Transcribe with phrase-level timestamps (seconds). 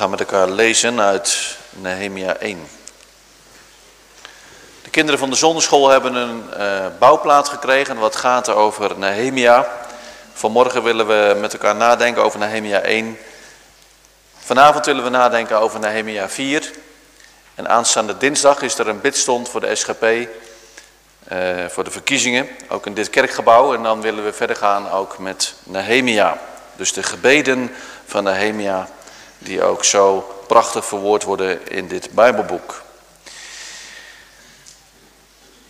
[0.00, 2.68] gaan met elkaar lezen uit Nehemia 1.
[4.82, 9.68] De kinderen van de zonderschool hebben een uh, bouwplaat gekregen wat gaat over Nehemia.
[10.32, 13.18] Vanmorgen willen we met elkaar nadenken over Nehemia 1.
[14.38, 16.70] Vanavond willen we nadenken over Nehemia 4.
[17.54, 22.86] En aanstaande dinsdag is er een bidstond voor de SGP, uh, voor de verkiezingen, ook
[22.86, 23.74] in dit kerkgebouw.
[23.74, 26.38] En dan willen we verder gaan ook met Nehemia.
[26.76, 27.72] Dus de gebeden
[28.06, 28.88] van Nehemia
[29.40, 32.82] die ook zo prachtig verwoord worden in dit Bijbelboek.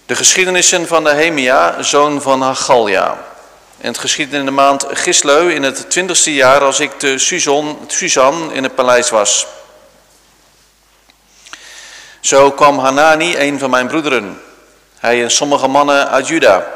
[0.06, 3.18] De geschiedenissen van Nehemia, zoon van Hagalja.
[3.78, 7.18] En het geschiedde in de maand Gisleu in het twintigste jaar als ik te
[7.86, 9.46] Suzan in het paleis was.
[12.20, 14.40] Zo kwam Hanani, een van mijn broederen,
[14.98, 16.66] hij en sommige mannen uit Juda.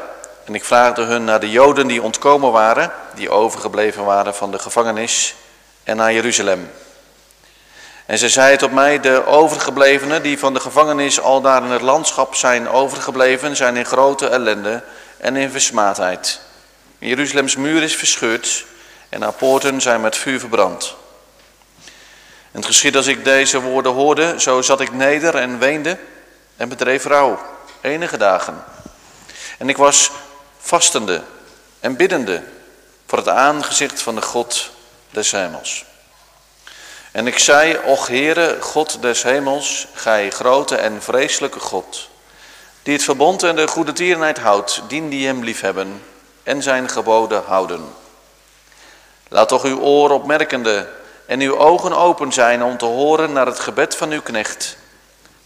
[0.45, 4.59] En ik vraagde hun naar de Joden die ontkomen waren, die overgebleven waren van de
[4.59, 5.35] gevangenis,
[5.83, 6.71] en naar Jeruzalem.
[8.05, 11.81] En ze zei tot mij, de overgeblevenen die van de gevangenis al daar in het
[11.81, 14.83] landschap zijn overgebleven, zijn in grote ellende
[15.17, 16.39] en in versmaadheid.
[16.97, 18.65] Jeruzalems muur is verscheurd
[19.09, 20.95] en haar poorten zijn met vuur verbrand.
[22.51, 25.97] En het geschiedde als ik deze woorden hoorde, zo zat ik neder en weende
[26.57, 27.39] en bedreef rouw,
[27.81, 28.63] enige dagen.
[29.57, 30.11] En ik was
[30.57, 31.21] vastende
[31.79, 32.43] en biddende
[33.07, 34.71] voor het aangezicht van de God
[35.09, 35.85] des hemels.
[37.15, 42.09] En ik zei, och Heere, God des hemels, gij grote en vreselijke God,
[42.83, 46.03] die het verbond en de goede tierenheid houdt, dien die hem liefhebben
[46.43, 47.85] en zijn geboden houden.
[49.27, 50.89] Laat toch uw oor opmerkende
[51.25, 54.77] en uw ogen open zijn om te horen naar het gebed van uw knecht,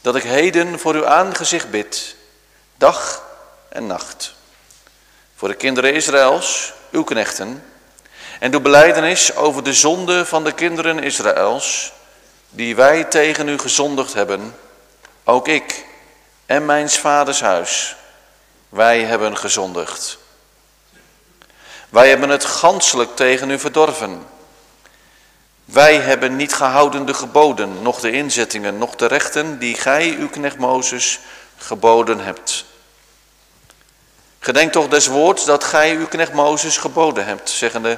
[0.01, 2.15] dat ik heden voor uw aangezicht bid,
[2.77, 3.23] dag
[3.67, 4.33] en nacht.
[5.35, 7.63] Voor de kinderen Israëls, uw knechten,
[8.39, 11.91] en doe beleidenis over de zonde van de kinderen Israëls,
[12.49, 14.55] die wij tegen u gezondigd hebben,
[15.23, 15.85] ook ik
[16.45, 17.95] en mijn vaders huis,
[18.69, 20.17] wij hebben gezondigd.
[21.89, 24.25] Wij hebben het ganselijk tegen u verdorven.
[25.65, 30.29] Wij hebben niet gehouden de geboden, noch de inzettingen, noch de rechten die gij, uw
[30.29, 31.19] knecht Mozes,
[31.57, 32.65] geboden hebt.
[34.39, 37.97] Gedenk toch des woords dat gij uw knecht Mozes geboden hebt, zeggende,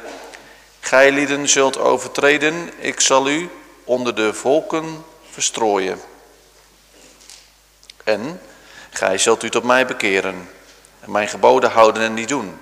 [0.81, 3.50] Gij zult overtreden, ik zal u
[3.84, 6.02] onder de volken verstrooien.
[8.03, 8.42] En
[8.90, 10.50] gij zult u tot mij bekeren
[11.00, 12.59] en mijn geboden houden en die doen.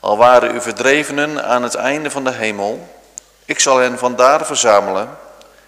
[0.00, 2.88] Al waren uw verdrevenen aan het einde van de hemel,
[3.44, 5.18] ik zal hen vandaar verzamelen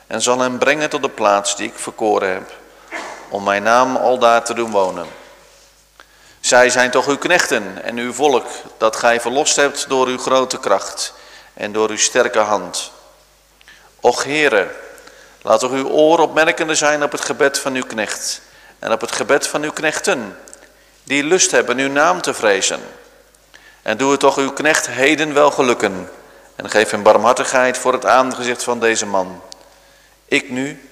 [0.06, 2.52] en zal hen brengen tot de plaats die ik verkoren heb,
[3.28, 5.06] om mijn naam aldaar te doen wonen.
[6.40, 8.46] Zij zijn toch uw knechten en uw volk,
[8.78, 11.14] dat gij verlost hebt door uw grote kracht
[11.60, 12.90] en door uw sterke hand.
[14.00, 14.70] Och Heere,
[15.42, 18.40] laat toch uw oor opmerkende zijn op het gebed van uw knecht
[18.78, 20.38] en op het gebed van uw knechten,
[21.04, 22.80] die lust hebben uw naam te vrezen.
[23.82, 26.10] En doe het toch uw knecht heden wel gelukken
[26.56, 29.42] en geef hem barmhartigheid voor het aangezicht van deze man.
[30.24, 30.90] Ik nu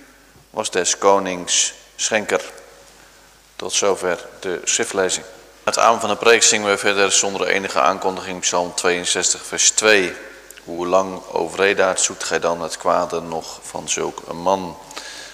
[0.50, 2.40] was des konings schenker.
[3.56, 5.24] Tot zover de schriftlezing.
[5.64, 10.14] Het aan van de preek zingen we verder zonder enige aankondiging Psalm 62 vers 2.
[10.68, 11.50] Hoe lang, o
[11.94, 14.76] zoekt gij dan het kwade nog van zulk een man?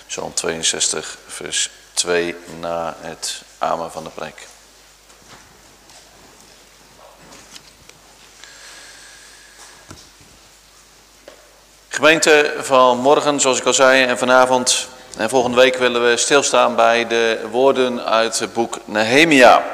[0.06, 4.47] Psalm 62, vers 2 na het amen van de preek.
[11.89, 16.77] Gemeente van morgen, zoals ik al zei, en vanavond en volgende week willen we stilstaan
[16.77, 19.65] bij de woorden uit het boek Nehemia.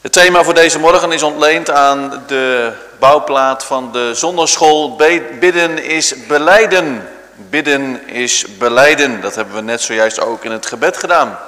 [0.00, 4.96] Het thema voor deze morgen is ontleend aan de bouwplaat van de zonderschool.
[5.40, 7.08] Bidden is beleiden.
[7.34, 9.20] Bidden is beleiden.
[9.20, 11.38] Dat hebben we net zojuist ook in het gebed gedaan.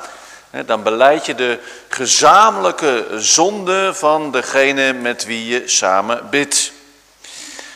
[0.66, 1.58] Dan beleid je de
[1.88, 6.72] gezamenlijke zonde van degene met wie je samen bidt.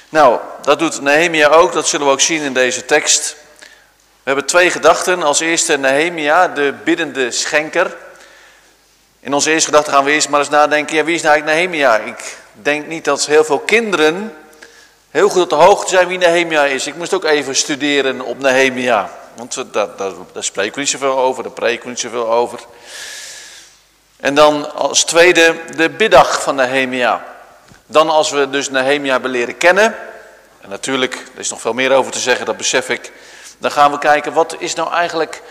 [0.08, 3.36] Nou, dat doet Nehemia ook, dat zullen we ook zien in deze tekst.
[4.26, 5.22] We hebben twee gedachten.
[5.22, 7.96] Als eerste Nehemia, de biddende schenker.
[9.20, 11.58] In onze eerste gedachte gaan we eerst maar eens nadenken, ja, wie is nou eigenlijk
[11.58, 11.96] Nehemia?
[11.96, 14.32] Ik denk niet dat heel veel kinderen
[15.16, 16.86] heel goed op de hoogte zijn wie Nehemia is.
[16.86, 19.10] Ik moest ook even studeren op Nehemia.
[19.34, 22.60] Want daar, daar, daar spreken we niet zoveel over, daar preken we niet zoveel over.
[24.16, 27.24] En dan als tweede de biddag van Nehemia.
[27.86, 29.96] Dan als we dus Nehemia hebben leren kennen,
[30.60, 33.12] en natuurlijk, er is nog veel meer over te zeggen, dat besef ik.
[33.58, 35.42] Dan gaan we kijken, wat is nou eigenlijk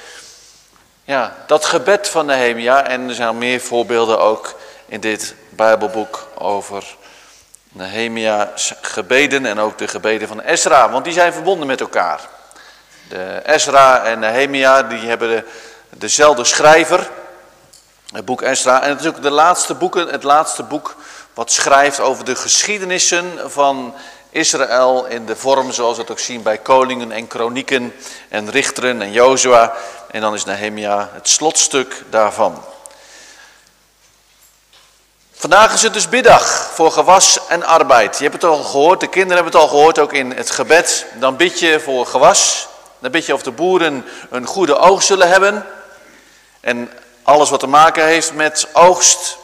[1.03, 4.55] ja, dat gebed van Nehemia, en er zijn meer voorbeelden ook
[4.85, 6.95] in dit Bijbelboek over
[7.69, 12.19] Nehemia's gebeden en ook de gebeden van Esra, want die zijn verbonden met elkaar.
[13.09, 15.43] De Ezra en Nehemia, die hebben de,
[15.89, 17.09] dezelfde schrijver.
[18.11, 18.81] Het boek Ezra.
[18.81, 20.95] En het is ook de laatste boeken, het laatste boek
[21.33, 23.95] wat schrijft over de geschiedenissen van
[24.29, 27.93] Israël in de vorm zoals we het ook zien bij koningen en kronieken
[28.29, 29.73] en richteren en Jozua.
[30.11, 32.63] En dan is Nehemia het slotstuk daarvan.
[35.45, 38.17] Vandaag is het dus biddag voor gewas en arbeid.
[38.17, 41.05] Je hebt het al gehoord, de kinderen hebben het al gehoord, ook in het gebed.
[41.19, 42.67] Dan bid je voor gewas.
[42.99, 45.65] Dan bid je of de boeren een goede oogst zullen hebben.
[46.59, 46.91] En
[47.23, 49.37] alles wat te maken heeft met oogst.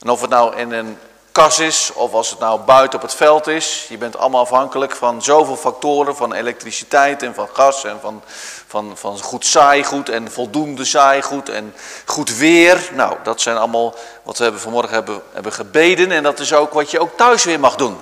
[0.00, 0.98] En of het nou in een
[1.36, 3.86] kas is of als het nou buiten op het veld is.
[3.88, 8.22] Je bent allemaal afhankelijk van zoveel factoren, van elektriciteit en van gas en van,
[8.66, 11.74] van, van goed zaaigoed en voldoende zaaigoed en
[12.04, 12.90] goed weer.
[12.92, 16.72] Nou, dat zijn allemaal wat we hebben vanmorgen hebben, hebben gebeden en dat is ook
[16.72, 17.96] wat je ook thuis weer mag doen.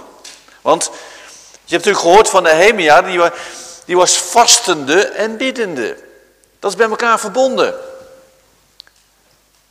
[0.61, 0.85] Want
[1.65, 3.21] je hebt natuurlijk gehoord van Nehemia, die,
[3.85, 5.97] die was vastende en biddende.
[6.59, 7.75] Dat is bij elkaar verbonden.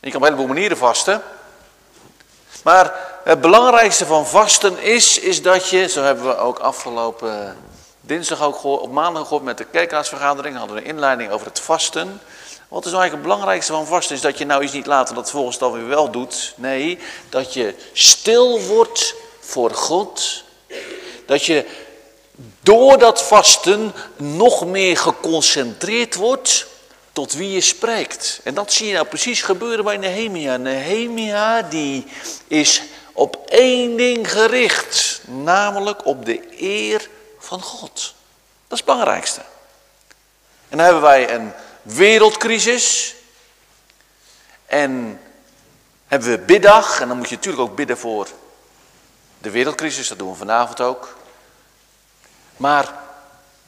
[0.00, 1.22] Je kan op een heleboel manieren vasten.
[2.62, 7.56] Maar het belangrijkste van vasten is, is dat je, zo hebben we ook afgelopen
[8.00, 11.60] dinsdag ook gehoord, op maandag gehoord met de kerkraadsvergadering, hadden we een inleiding over het
[11.60, 12.20] vasten.
[12.68, 14.16] Wat is nou eigenlijk het belangrijkste van vasten?
[14.16, 16.54] Is dat je nou iets niet later dat volgens dan weer wel doet.
[16.56, 16.98] Nee,
[17.28, 20.44] dat je stil wordt voor God.
[21.26, 21.66] Dat je
[22.60, 26.66] door dat vasten nog meer geconcentreerd wordt
[27.12, 28.40] tot wie je spreekt.
[28.42, 30.56] En dat zie je nou precies gebeuren bij Nehemia.
[30.56, 32.06] Nehemia die
[32.48, 32.82] is
[33.14, 37.08] op één ding gericht, namelijk op de eer
[37.38, 38.14] van God.
[38.68, 39.40] Dat is het belangrijkste.
[40.68, 41.52] En dan hebben wij een
[41.82, 43.14] wereldcrisis.
[44.66, 45.20] En
[46.06, 47.00] hebben we biddag.
[47.00, 48.28] En dan moet je natuurlijk ook bidden voor
[49.38, 50.08] de wereldcrisis.
[50.08, 51.16] Dat doen we vanavond ook.
[52.56, 52.94] Maar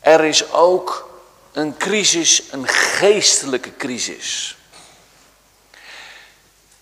[0.01, 1.11] er is ook
[1.53, 4.56] een crisis, een geestelijke crisis.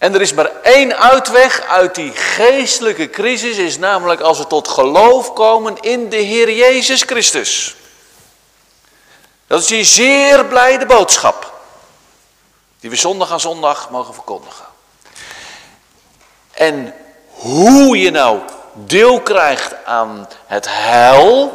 [0.05, 4.69] En er is maar één uitweg uit die geestelijke crisis, is namelijk als we tot
[4.69, 7.77] geloof komen in de Heer Jezus Christus.
[9.47, 11.53] Dat is die zeer blijde boodschap,
[12.81, 14.65] die we zondag aan zondag mogen verkondigen.
[16.51, 16.95] En
[17.29, 18.39] hoe je nou
[18.73, 21.47] deel krijgt aan het heil,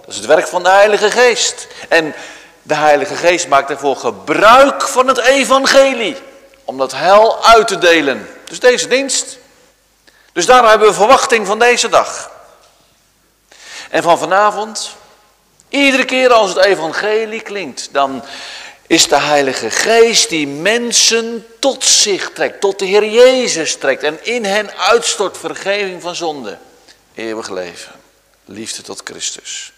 [0.00, 1.66] dat is het werk van de Heilige Geest.
[1.88, 2.14] En
[2.62, 6.16] de Heilige Geest maakt ervoor gebruik van het evangelie.
[6.66, 8.28] Om dat hel uit te delen.
[8.44, 9.38] Dus deze dienst.
[10.32, 12.30] Dus daarom hebben we verwachting van deze dag.
[13.90, 14.96] En van vanavond,
[15.68, 18.24] iedere keer als het evangelie klinkt, dan
[18.86, 24.24] is de Heilige Geest die mensen tot zich trekt, tot de Heer Jezus trekt en
[24.24, 26.58] in hen uitstort vergeving van zonde,
[27.14, 27.92] eeuwig leven,
[28.44, 29.72] liefde tot Christus.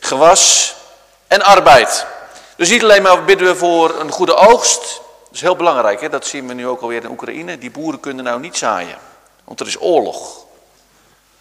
[0.00, 0.74] Gewas
[1.28, 2.06] en arbeid.
[2.56, 5.00] Dus niet alleen maar bidden we voor een goede oogst.
[5.38, 6.08] Is heel belangrijk, hè?
[6.08, 7.58] dat zien we nu ook alweer in Oekraïne.
[7.58, 8.98] Die boeren kunnen nou niet zaaien,
[9.44, 10.44] want er is oorlog.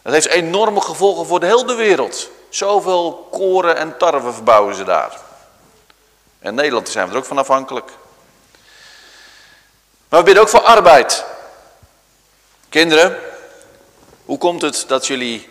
[0.02, 2.30] Dat heeft enorme gevolgen voor de hele wereld.
[2.50, 5.20] Zoveel koren en tarwe verbouwen ze daar.
[6.40, 7.92] En Nederland zijn we er ook van afhankelijk.
[10.10, 11.26] Maar we bidden ook voor arbeid.
[12.70, 13.18] Kinderen,
[14.26, 15.50] hoe komt het dat jullie,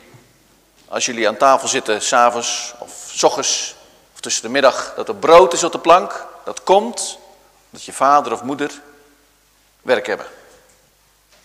[0.89, 3.75] als jullie aan tafel zitten, s'avonds of s ochtends,
[4.21, 6.27] tussen de middag dat er brood is op de plank.
[6.45, 7.19] Dat komt
[7.77, 8.81] omdat je vader of moeder
[9.83, 10.27] werk hebben.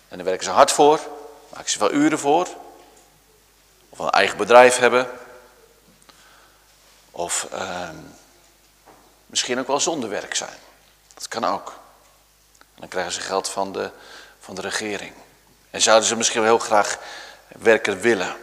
[0.07, 0.99] En daar werken ze hard voor,
[1.53, 2.47] maken ze veel uren voor.
[3.89, 5.09] Of een eigen bedrijf hebben.
[7.11, 7.95] Of ehm,
[9.25, 10.57] misschien ook wel zonder werk zijn.
[11.13, 11.67] Dat kan ook.
[12.57, 13.91] En dan krijgen ze geld van de,
[14.39, 15.13] van de regering.
[15.69, 16.97] En zouden ze misschien wel heel graag
[17.47, 18.35] werken willen.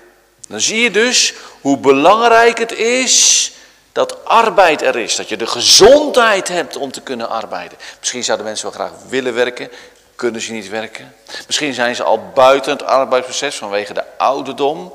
[0.48, 3.52] Dan zie je dus hoe belangrijk het is
[3.98, 5.16] dat arbeid er is.
[5.16, 7.78] Dat je de gezondheid hebt om te kunnen arbeiden.
[7.98, 9.70] Misschien zouden mensen wel graag willen werken,
[10.14, 11.14] kunnen ze niet werken.
[11.46, 14.92] Misschien zijn ze al buiten het arbeidsproces vanwege de ouderdom.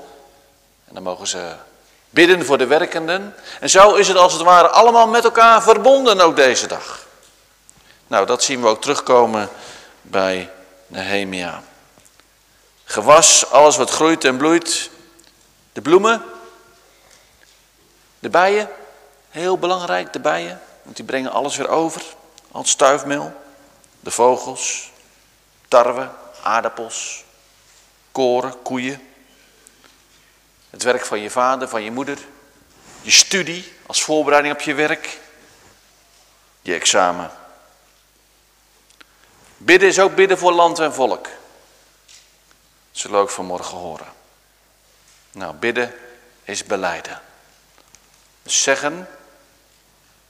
[0.88, 1.52] En dan mogen ze
[2.10, 3.36] bidden voor de werkenden.
[3.60, 7.08] En zo is het als het ware allemaal met elkaar verbonden ook deze dag.
[8.08, 9.50] Nou, dat zien we ook terugkomen
[10.02, 10.50] bij
[10.88, 11.64] Nehemia.
[12.84, 14.90] Gewas, alles wat groeit en bloeit.
[15.74, 16.24] De bloemen,
[18.20, 18.70] de bijen,
[19.34, 22.04] Heel belangrijk, de bijen, want die brengen alles weer over.
[22.52, 23.34] Al het stuifmeel,
[24.00, 24.92] de vogels,
[25.68, 26.10] tarwe,
[26.44, 27.24] aardappels,
[28.12, 29.08] koren, koeien.
[30.70, 32.18] Het werk van je vader, van je moeder.
[33.02, 35.20] Je studie als voorbereiding op je werk.
[36.62, 37.32] Je examen.
[39.58, 41.24] Bidden is ook bidden voor land en volk.
[41.24, 41.32] Dat
[42.92, 44.14] zullen we ook vanmorgen horen.
[45.32, 45.96] Nou, bidden
[46.44, 47.22] is beleiden.
[48.44, 49.08] zeggen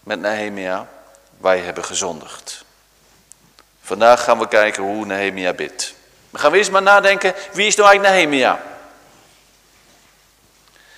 [0.04, 0.88] met Nehemia,
[1.38, 2.64] wij hebben gezondigd.
[3.84, 5.94] Vandaag gaan we kijken hoe Nehemia bidt.
[6.30, 8.62] We gaan eerst maar nadenken, wie is nou eigenlijk Nehemia?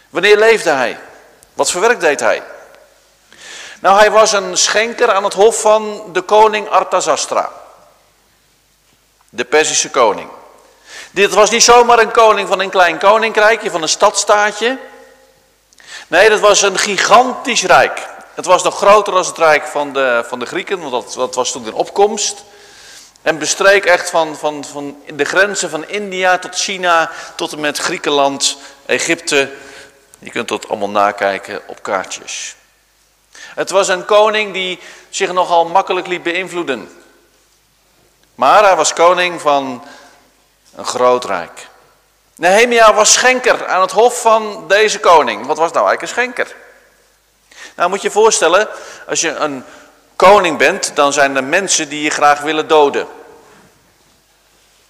[0.10, 1.00] Wanneer leefde hij?
[1.54, 2.44] Wat voor werk deed hij?
[3.80, 7.52] Nou, hij was een schenker aan het hof van de koning Arthasastra.
[9.30, 10.30] De Perzische koning.
[11.12, 14.78] Dit was niet zomaar een koning van een klein koninkrijkje, van een stadstaatje.
[16.08, 18.14] Nee, dat was een gigantisch rijk.
[18.36, 21.36] Het was nog groter dan het rijk van de, van de Grieken, want dat, dat
[21.36, 22.44] was toen in opkomst.
[23.22, 27.78] En bestreek echt van, van, van de grenzen van India tot China, tot en met
[27.78, 29.52] Griekenland, Egypte.
[30.20, 32.56] Je kunt dat allemaal nakijken op kaartjes.
[33.32, 37.04] Het was een koning die zich nogal makkelijk liet beïnvloeden.
[38.36, 39.84] Maar hij was koning van
[40.76, 41.68] een groot rijk.
[42.36, 45.46] Nehemia was schenker aan het hof van deze koning.
[45.46, 46.56] Wat was nou eigenlijk een schenker?
[47.76, 48.68] Nou moet je voorstellen,
[49.08, 49.64] als je een
[50.16, 53.08] koning bent, dan zijn er mensen die je graag willen doden.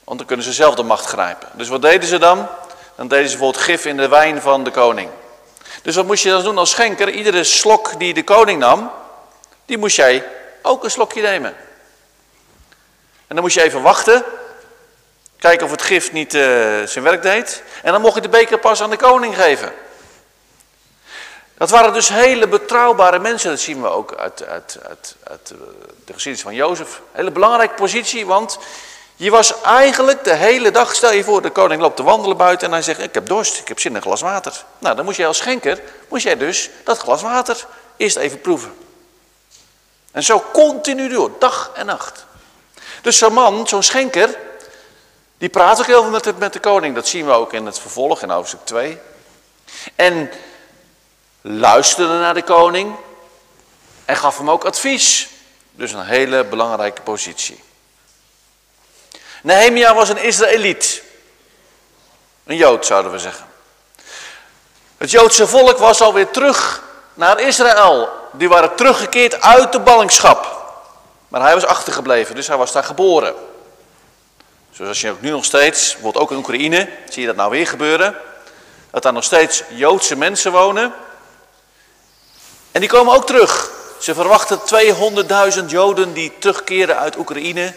[0.03, 1.47] Want dan kunnen ze zelf de macht grijpen.
[1.53, 2.47] Dus wat deden ze dan?
[2.95, 5.09] Dan deden ze bijvoorbeeld gif in de wijn van de koning.
[5.81, 7.09] Dus wat moest je dan doen als schenker?
[7.09, 8.91] Iedere slok die de koning nam,
[9.65, 10.23] die moest jij
[10.61, 11.55] ook een slokje nemen.
[13.27, 14.23] En dan moest je even wachten,
[15.39, 16.41] kijken of het gif niet uh,
[16.85, 17.63] zijn werk deed.
[17.83, 19.73] En dan mocht je de beker pas aan de koning geven.
[21.57, 25.57] Dat waren dus hele betrouwbare mensen, dat zien we ook uit, uit, uit, uit eh,
[26.05, 27.01] de geschiedenis van Jozef.
[27.11, 28.59] Hele belangrijke positie, want
[29.15, 32.67] je was eigenlijk de hele dag, stel je voor, de koning loopt te wandelen buiten
[32.67, 34.63] en hij zegt, ik heb dorst, ik heb zin in een glas water.
[34.79, 37.65] Nou, dan moest jij als schenker, moest jij dus dat glas water
[37.97, 38.73] eerst even proeven.
[40.11, 42.25] En zo continu door, dag en nacht.
[43.01, 44.37] Dus zo'n man, zo'n schenker,
[45.37, 46.95] die praat ook heel veel met de, met de koning.
[46.95, 48.97] Dat zien we ook in het vervolg in hoofdstuk 2.
[49.95, 50.31] En
[51.47, 52.95] luisterde naar de koning
[54.05, 55.27] en gaf hem ook advies.
[55.71, 57.63] Dus een hele belangrijke positie.
[59.43, 61.03] Nehemia was een Israëliet.
[62.43, 63.45] Een Jood zouden we zeggen.
[64.97, 66.83] Het Joodse volk was alweer terug
[67.13, 68.09] naar Israël.
[68.31, 70.63] Die waren teruggekeerd uit de ballingschap.
[71.27, 73.35] Maar hij was achtergebleven, dus hij was daar geboren.
[74.71, 77.67] Zoals je ook nu nog steeds, bijvoorbeeld ook in Oekraïne, zie je dat nou weer
[77.67, 78.15] gebeuren.
[78.91, 80.93] Dat daar nog steeds Joodse mensen wonen.
[82.75, 83.71] En die komen ook terug.
[83.99, 84.59] Ze verwachten
[85.59, 87.73] 200.000 Joden die terugkeren uit Oekraïne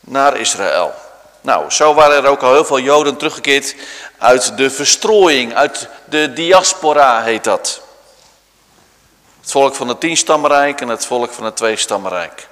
[0.00, 0.94] naar Israël.
[1.40, 3.74] Nou, zo waren er ook al heel veel Joden teruggekeerd
[4.18, 7.80] uit de verstrooiing, uit de diaspora heet dat.
[9.40, 12.48] Het volk van het tienstammenrijk en het volk van het tweestammenrijk.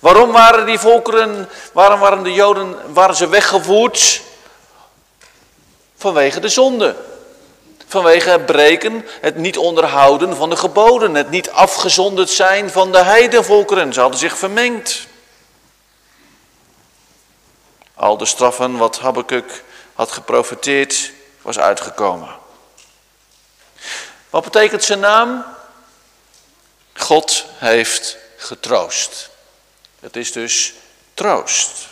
[0.00, 4.20] Waarom waren die volkeren, waarom waren de Joden, waren ze weggevoerd?
[5.96, 6.96] Vanwege de zonde.
[7.86, 13.02] Vanwege het breken, het niet onderhouden van de geboden, het niet afgezonderd zijn van de
[13.02, 13.92] heidenvolkeren.
[13.92, 15.06] Ze hadden zich vermengd.
[17.94, 19.64] Al de straffen wat Habakkuk
[19.94, 21.12] had geprofiteerd,
[21.42, 22.28] was uitgekomen.
[24.30, 25.44] Wat betekent zijn naam?
[26.94, 29.30] God heeft getroost.
[30.00, 30.72] Het is dus
[31.14, 31.86] troost.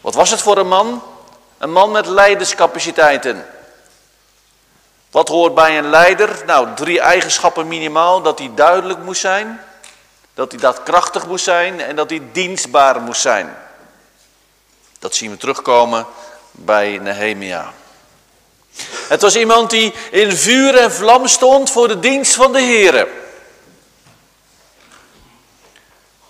[0.00, 1.02] Wat was het voor een man?
[1.58, 3.46] Een man met leiderscapaciteiten.
[5.10, 6.42] Wat hoort bij een leider?
[6.46, 8.22] Nou, drie eigenschappen minimaal.
[8.22, 9.60] Dat hij duidelijk moest zijn,
[10.34, 13.56] dat hij daadkrachtig moest zijn en dat hij dienstbaar moest zijn.
[14.98, 16.06] Dat zien we terugkomen
[16.50, 17.72] bij Nehemia.
[19.08, 23.08] Het was iemand die in vuur en vlam stond voor de dienst van de Heer.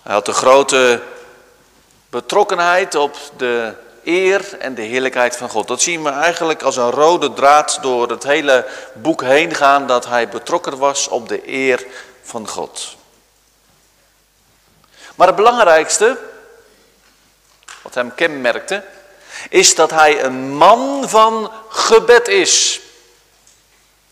[0.03, 1.03] Hij had een grote
[2.11, 5.69] betrokkenheid op de eer en de heerlijkheid van God.
[5.69, 10.07] Dat zien we eigenlijk als een rode draad door het hele boek heen gaan, dat
[10.07, 11.87] hij betrokken was op de eer
[12.23, 12.97] van God.
[15.15, 16.19] Maar het belangrijkste,
[17.83, 18.85] wat hem kenmerkte,
[19.49, 22.81] is dat hij een man van gebed is.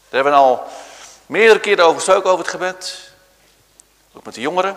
[0.09, 0.67] We hebben al
[1.27, 3.11] meerdere keren over gesproken over het gebed.
[4.13, 4.77] Ook met de jongeren.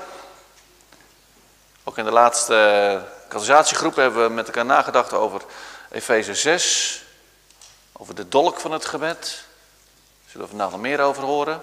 [1.83, 5.41] Ook in de laatste categorisatiegroep hebben we met elkaar nagedacht over
[5.91, 7.03] Efeze 6.
[7.91, 9.19] Over de dolk van het gebed.
[9.19, 11.61] Daar zullen we vandaag nog meer over horen.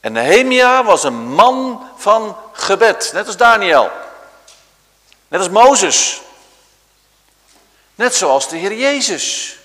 [0.00, 3.90] En Nehemia was een man van gebed, net als Daniel.
[5.28, 6.20] Net als Mozes.
[7.94, 9.56] Net zoals de Heer Jezus.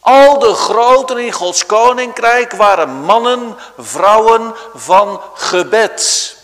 [0.00, 6.35] Al de groten in Gods koninkrijk waren mannen, vrouwen van gebed.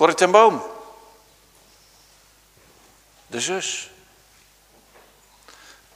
[0.00, 0.62] Corrie ten Boom.
[3.26, 3.90] De zus.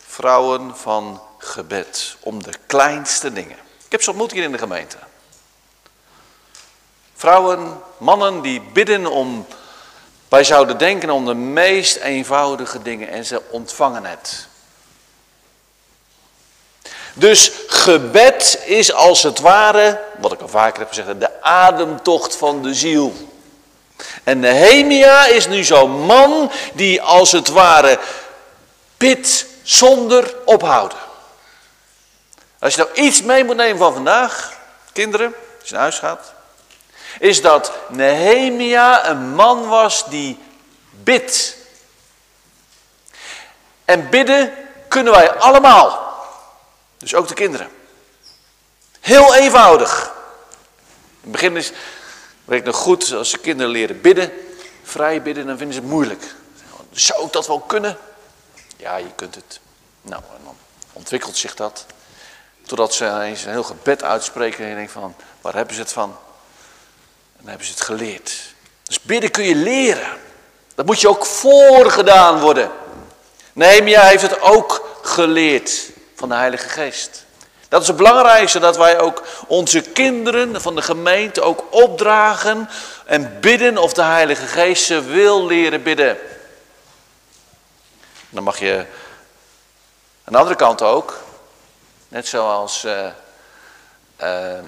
[0.06, 3.56] Vrouwen van gebed om de kleinste dingen.
[3.84, 4.96] Ik heb ze ontmoet hier in de gemeente.
[7.14, 9.46] Vrouwen, mannen die bidden om,
[10.28, 14.48] wij zouden denken om de meest eenvoudige dingen en ze ontvangen het.
[17.14, 22.62] Dus gebed is als het ware, wat ik al vaker heb gezegd, de ademtocht van
[22.62, 23.32] de ziel.
[24.24, 27.98] En Nehemia is nu zo'n man die als het ware
[28.96, 30.98] bidt zonder ophouden.
[32.58, 34.52] Als je nou iets mee moet nemen van vandaag,
[34.92, 36.32] kinderen, als je naar huis gaat,
[37.18, 40.38] is dat Nehemia een man was die
[40.90, 41.56] bidt.
[43.84, 44.54] En bidden
[44.88, 46.16] kunnen wij allemaal.
[46.98, 47.68] Dus ook de kinderen.
[49.00, 50.12] Heel eenvoudig.
[51.22, 51.72] In het begin is,
[52.48, 54.32] ik nog goed, als de kinderen leren bidden,
[54.82, 56.34] vrij bidden, dan vinden ze het moeilijk.
[56.90, 57.98] Zou ik dat wel kunnen?
[58.76, 59.60] Ja, je kunt het.
[60.02, 60.56] Nou, en dan
[60.92, 61.86] ontwikkelt zich dat.
[62.66, 65.92] Totdat ze eens een heel gebed uitspreken en je denkt van, waar hebben ze het
[65.92, 66.10] van?
[66.10, 68.54] En dan hebben ze het geleerd.
[68.82, 70.18] Dus bidden kun je leren.
[70.74, 72.70] Dat moet je ook voorgedaan worden.
[73.52, 77.23] Nehemia heeft het ook geleerd van de Heilige Geest.
[77.74, 82.68] Dat is het belangrijkste, dat wij ook onze kinderen van de gemeente ook opdragen
[83.04, 86.18] en bidden of de Heilige Geest ze wil leren bidden.
[88.28, 88.86] Dan mag je
[90.24, 91.20] aan de andere kant ook,
[92.08, 93.06] net zoals uh,
[94.22, 94.58] uh,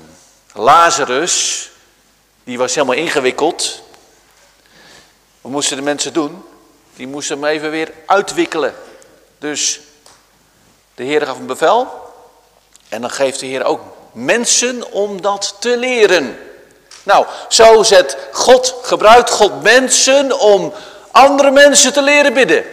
[0.52, 1.70] Lazarus,
[2.44, 3.82] die was helemaal ingewikkeld.
[5.40, 6.44] Wat moesten de mensen doen?
[6.94, 8.74] Die moesten hem even weer uitwikkelen.
[9.38, 9.80] Dus
[10.94, 12.05] de Heer gaf een bevel.
[12.88, 13.80] En dan geeft de Heer ook
[14.12, 16.38] mensen om dat te leren.
[17.02, 20.72] Nou, zo zet God, gebruikt God mensen om
[21.10, 22.64] andere mensen te leren bidden.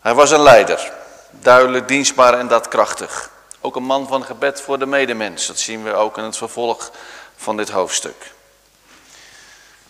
[0.00, 0.92] Hij was een leider,
[1.30, 3.30] duidelijk, dienstbaar en daadkrachtig.
[3.60, 6.90] Ook een man van gebed voor de medemens, dat zien we ook in het vervolg
[7.36, 8.32] van dit hoofdstuk.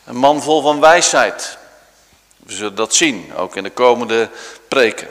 [0.04, 1.58] Een man vol van wijsheid,
[2.36, 4.30] we zullen dat zien, ook in de komende
[4.68, 5.08] preken.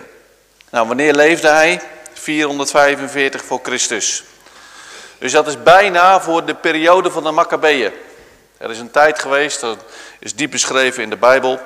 [0.74, 1.82] Nou, wanneer leefde hij?
[2.14, 4.24] 445 voor Christus.
[5.18, 7.92] Dus dat is bijna voor de periode van de Maccabeeën.
[8.58, 9.78] Er is een tijd geweest, dat
[10.20, 11.60] is diep beschreven in de Bijbel.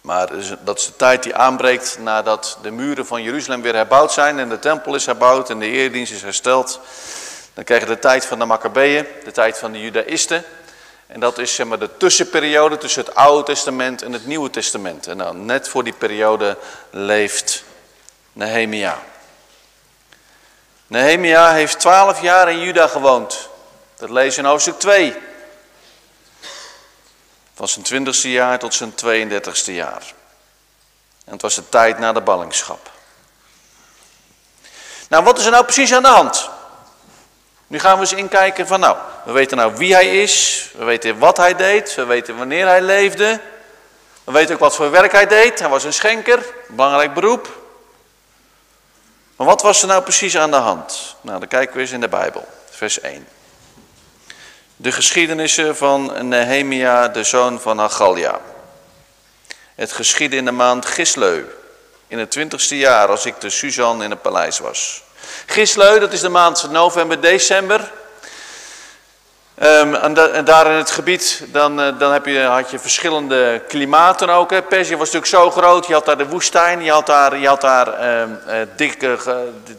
[0.00, 0.28] Maar
[0.64, 4.48] dat is de tijd die aanbreekt nadat de muren van Jeruzalem weer herbouwd zijn en
[4.48, 6.80] de tempel is herbouwd en de eerdienst is hersteld.
[7.54, 10.44] Dan krijg je de tijd van de Maccabeeën, de tijd van de Judaïsten.
[11.06, 15.06] En dat is zeg maar, de tussenperiode tussen het Oude Testament en het Nieuwe Testament.
[15.06, 16.56] En dan net voor die periode
[16.90, 17.64] leeft
[18.32, 18.98] Nehemia.
[20.86, 23.48] Nehemia heeft twaalf jaar in Juda gewoond.
[23.96, 25.16] Dat lees in hoofdstuk 2.
[27.54, 30.02] Van zijn twintigste jaar tot zijn 32ste jaar.
[31.24, 32.90] En het was de tijd na de ballingschap.
[35.08, 36.50] Nou, wat is er nou precies aan de hand?
[37.66, 41.18] Nu gaan we eens inkijken van nou, we weten nou wie hij is, we weten
[41.18, 43.40] wat hij deed, we weten wanneer hij leefde.
[44.24, 47.61] We weten ook wat voor werk hij deed, hij was een schenker, belangrijk beroep.
[49.42, 51.16] Maar wat was er nou precies aan de hand?
[51.20, 53.26] Nou, dan kijken we eens in de Bijbel, vers 1.
[54.76, 58.40] De geschiedenissen van Nehemia, de zoon van Hagalia.
[59.74, 61.44] Het geschiedde in de maand Gisleu,
[62.08, 65.02] in het twintigste jaar, als ik de Suzan in het paleis was.
[65.46, 67.92] Gisleu, dat is de maand november, december.
[69.60, 73.62] Um, en, en, daar in het gebied, dan, uh, dan heb je, had je verschillende
[73.68, 74.50] klimaten ook.
[74.50, 74.62] Hè.
[74.68, 78.20] Was natuurlijk zo groot, je had daar de woestijn, je had daar, je had daar
[78.20, 79.18] um, uh, dikke,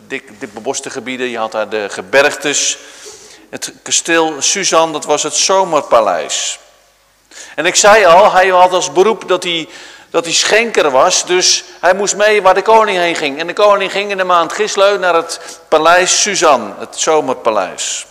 [0.08, 2.78] dik, dik beboste gebieden, je had daar de gebergtes.
[3.50, 6.60] Het kasteel Suzan, dat was het zomerpaleis.
[7.56, 9.70] En ik zei al, hij had als beroep dat hij
[10.10, 13.40] dat hij schenker was, dus hij moest mee waar de koning heen ging.
[13.40, 18.06] En de koning ging in de maand Gisleu naar het paleis Suzan, het zomerpaleis.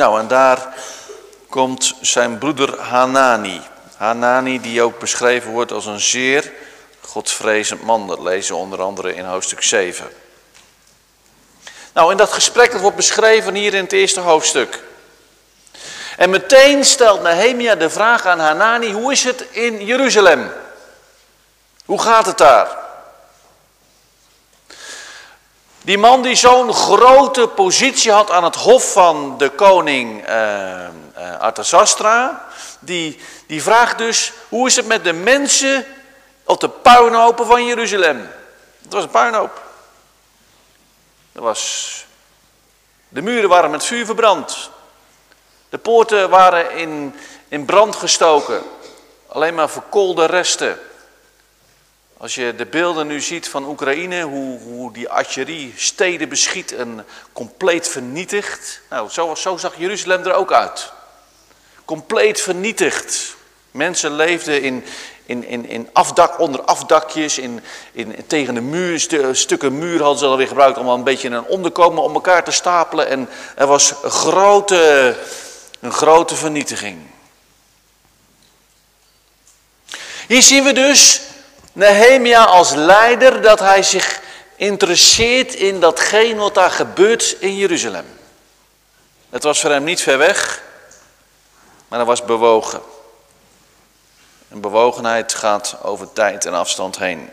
[0.00, 0.74] Nou, en daar
[1.48, 3.60] komt zijn broeder Hanani.
[3.96, 6.52] Hanani, die ook beschreven wordt als een zeer
[7.00, 8.06] godvrezend man.
[8.06, 10.06] Dat lezen we onder andere in hoofdstuk 7.
[11.92, 14.82] Nou, in dat gesprek dat wordt beschreven hier in het eerste hoofdstuk.
[16.16, 20.52] En meteen stelt Nehemia de vraag aan Hanani, hoe is het in Jeruzalem?
[21.84, 22.78] Hoe gaat het daar?
[25.82, 30.88] Die man die zo'n grote positie had aan het hof van de koning uh,
[31.38, 32.46] Artasastra,
[32.78, 35.86] die, die vraagt dus, hoe is het met de mensen
[36.44, 38.28] op de puinhopen van Jeruzalem?
[38.82, 39.62] Het was een puinhoop.
[41.32, 42.04] Was,
[43.08, 44.70] de muren waren met vuur verbrand.
[45.68, 47.14] De poorten waren in,
[47.48, 48.62] in brand gestoken.
[49.28, 50.78] Alleen maar verkoolde resten.
[52.20, 57.06] Als je de beelden nu ziet van Oekraïne, hoe, hoe die artillerie steden beschiet en
[57.32, 58.80] compleet vernietigt.
[58.90, 60.92] Nou, zo, zo zag Jeruzalem er ook uit.
[61.84, 63.36] Compleet vernietigd.
[63.70, 64.84] Mensen leefden in,
[65.26, 67.60] in, in, in afdak, onder afdakjes, in,
[67.92, 69.00] in, tegen de muur,
[69.32, 73.08] stukken muur hadden ze alweer gebruikt om een beetje een onderkomen om elkaar te stapelen.
[73.08, 75.16] En er was een grote,
[75.80, 76.98] een grote vernietiging.
[80.26, 81.28] Hier zien we dus
[81.72, 84.20] Nehemia als leider dat hij zich
[84.56, 88.18] interesseert in datgene wat daar gebeurt in Jeruzalem.
[89.30, 90.62] Het was voor hem niet ver weg,
[91.88, 92.82] maar hij was bewogen.
[94.48, 97.30] En bewogenheid gaat over tijd en afstand heen.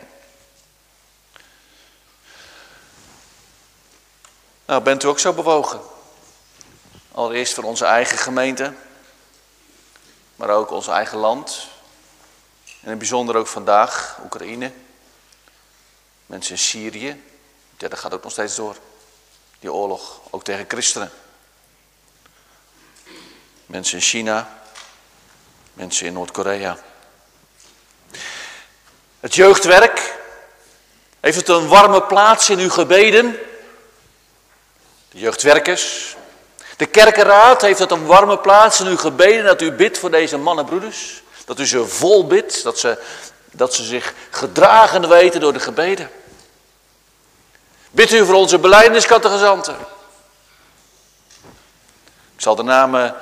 [4.66, 5.82] Nou, bent u ook zo bewogen?
[7.12, 8.74] Allereerst voor onze eigen gemeente,
[10.36, 11.68] maar ook ons eigen land.
[12.88, 14.72] En in bijzonder ook vandaag, Oekraïne.
[16.26, 17.24] Mensen in Syrië.
[17.78, 18.76] Ja, dat gaat ook nog steeds door.
[19.60, 21.12] Die oorlog, ook tegen christenen.
[23.66, 24.62] Mensen in China.
[25.74, 26.78] Mensen in Noord-Korea.
[29.20, 30.18] Het jeugdwerk,
[31.20, 33.32] heeft het een warme plaats in uw gebeden?
[35.10, 36.16] De jeugdwerkers.
[36.78, 40.38] De kerkenraad, heeft het een warme plaats in uw gebeden dat u bidt voor deze
[40.38, 41.26] mannenbroeders?
[41.48, 42.98] Dat u ze vol bidt, dat ze,
[43.52, 46.10] dat ze zich gedragen weten door de gebeden?
[47.92, 49.76] Bidt u voor onze beleidingskattegezanten?
[52.36, 53.16] Ik zal de namen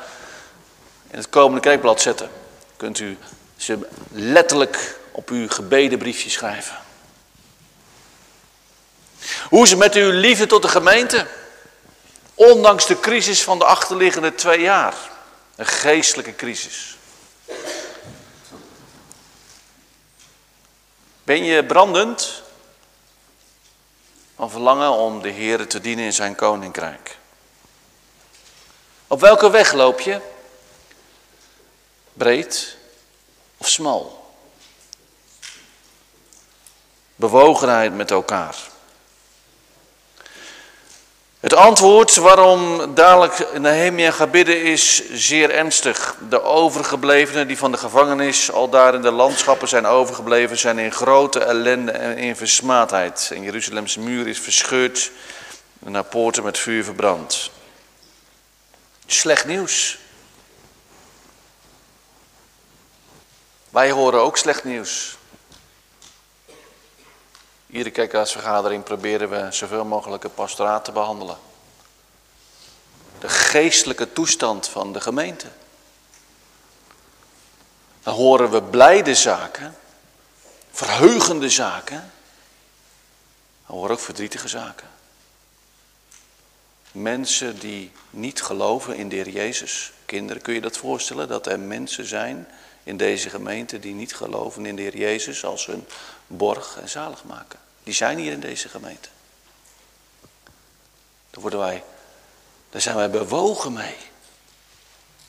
[1.11, 2.29] in het komende kerkblad zetten.
[2.77, 3.17] Kunt u
[3.57, 6.77] ze letterlijk op uw gebedenbriefje schrijven.
[9.49, 11.27] Hoe is het met uw liefde tot de gemeente?
[12.33, 14.95] Ondanks de crisis van de achterliggende twee jaar.
[15.55, 16.97] Een geestelijke crisis.
[21.25, 22.43] Ben je brandend
[24.35, 27.17] van verlangen om de Heer te dienen in zijn koninkrijk?
[29.07, 30.21] Op welke weg loop je?
[32.13, 32.77] Breed
[33.57, 34.23] of smal?
[37.15, 38.55] bewogenheid met elkaar.
[41.45, 46.15] Het antwoord waarom dadelijk Nehemia gaat bidden is zeer ernstig.
[46.29, 50.91] De overgeblevenen die van de gevangenis al daar in de landschappen zijn overgebleven, zijn in
[50.91, 53.31] grote ellende en in versmaadheid.
[53.33, 55.11] En Jeruzalems muur is verscheurd
[55.85, 57.51] en haar poorten met vuur verbrand.
[59.05, 59.97] Slecht nieuws.
[63.69, 65.17] Wij horen ook slecht nieuws.
[67.75, 71.37] Iedere kerkraadsvergadering proberen we zoveel mogelijk het pastoraat te behandelen.
[73.19, 75.47] De geestelijke toestand van de gemeente.
[78.03, 79.75] Dan horen we blijde zaken,
[80.71, 82.11] verheugende zaken.
[83.67, 84.87] Dan horen ook verdrietige zaken.
[86.91, 89.91] Mensen die niet geloven in de Heer Jezus.
[90.05, 91.27] Kinderen, kun je dat voorstellen?
[91.27, 92.47] Dat er mensen zijn
[92.83, 95.87] in deze gemeente die niet geloven in de Heer Jezus als hun
[96.27, 97.63] borg en zalig maken.
[97.85, 99.09] Die zijn hier in deze gemeente.
[101.29, 101.83] Daar worden wij,
[102.69, 103.97] daar zijn wij bewogen mee.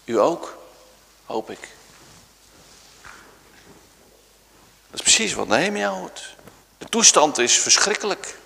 [0.05, 0.59] U ook,
[1.25, 1.69] hoop ik.
[4.91, 6.37] Dat is precies wat Nehemia hoort.
[6.79, 8.39] De toestand is verschrikkelijk.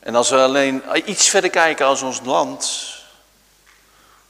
[0.00, 2.88] En als we alleen iets verder kijken als ons land,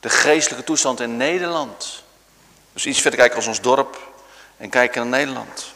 [0.01, 2.03] de geestelijke toestand in Nederland.
[2.73, 4.13] Dus iets verder kijken als ons dorp
[4.57, 5.74] en kijken naar Nederland.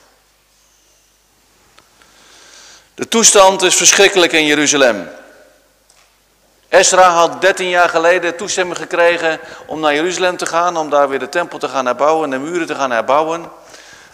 [2.99, 5.09] De toestand is verschrikkelijk in Jeruzalem.
[6.69, 11.19] Esra had 13 jaar geleden toestemming gekregen om naar Jeruzalem te gaan, om daar weer
[11.19, 13.51] de tempel te gaan herbouwen en de muren te gaan herbouwen.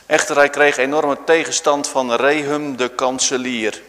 [0.06, 3.82] Echter, hij kreeg enorme tegenstand van Rehum de kanselier.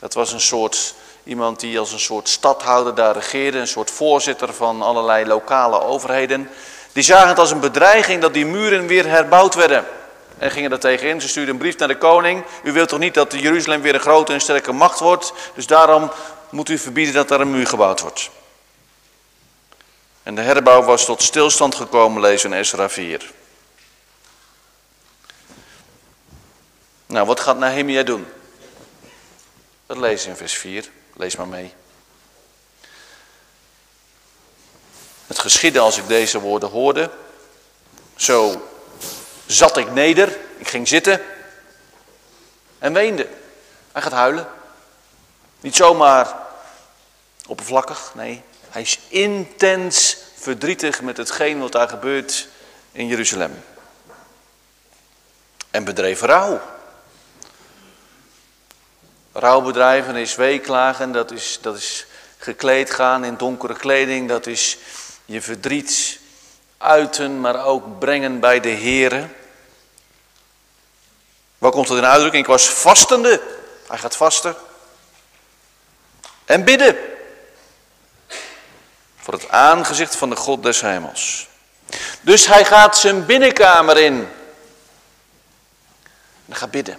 [0.00, 4.54] Dat was een soort, iemand die als een soort stadhouder daar regeerde, een soort voorzitter
[4.54, 6.50] van allerlei lokale overheden.
[6.92, 9.84] Die zagen het als een bedreiging dat die muren weer herbouwd werden
[10.40, 11.20] en gingen er tegenin.
[11.20, 12.44] Ze stuurden een brief naar de koning.
[12.62, 15.32] U wilt toch niet dat Jeruzalem weer een grote en sterke macht wordt.
[15.54, 16.10] Dus daarom
[16.50, 18.30] moet u verbieden dat daar een muur gebouwd wordt.
[20.22, 23.30] En de herbouw was tot stilstand gekomen, lezen in Esra 4.
[27.06, 28.26] Nou, wat gaat Nehemia doen?
[29.86, 30.90] Dat lezen in vers 4.
[31.16, 31.74] Lees maar mee.
[35.26, 37.10] Het geschiedde als ik deze woorden hoorde.
[38.16, 38.69] Zo
[39.52, 41.20] zat ik neder, ik ging zitten
[42.78, 43.28] en weende.
[43.92, 44.48] Hij gaat huilen.
[45.60, 46.36] Niet zomaar
[47.46, 48.42] oppervlakkig, nee.
[48.68, 52.48] Hij is intens verdrietig met hetgeen wat daar gebeurt
[52.92, 53.64] in Jeruzalem.
[55.70, 56.60] En bedreef rouw.
[59.32, 62.06] Rouwbedrijven is weeklagen, dat is, dat is
[62.38, 64.78] gekleed gaan in donkere kleding, dat is
[65.24, 66.18] je verdriet
[66.78, 69.28] uiten, maar ook brengen bij de Here.
[71.60, 72.42] Waar komt het in uitdrukking?
[72.42, 73.42] Ik was vastende.
[73.88, 74.56] Hij gaat vasten.
[76.44, 76.96] En bidden.
[79.16, 81.48] Voor het aangezicht van de God des hemels.
[82.20, 84.28] Dus hij gaat zijn binnenkamer in.
[86.48, 86.98] En gaat bidden.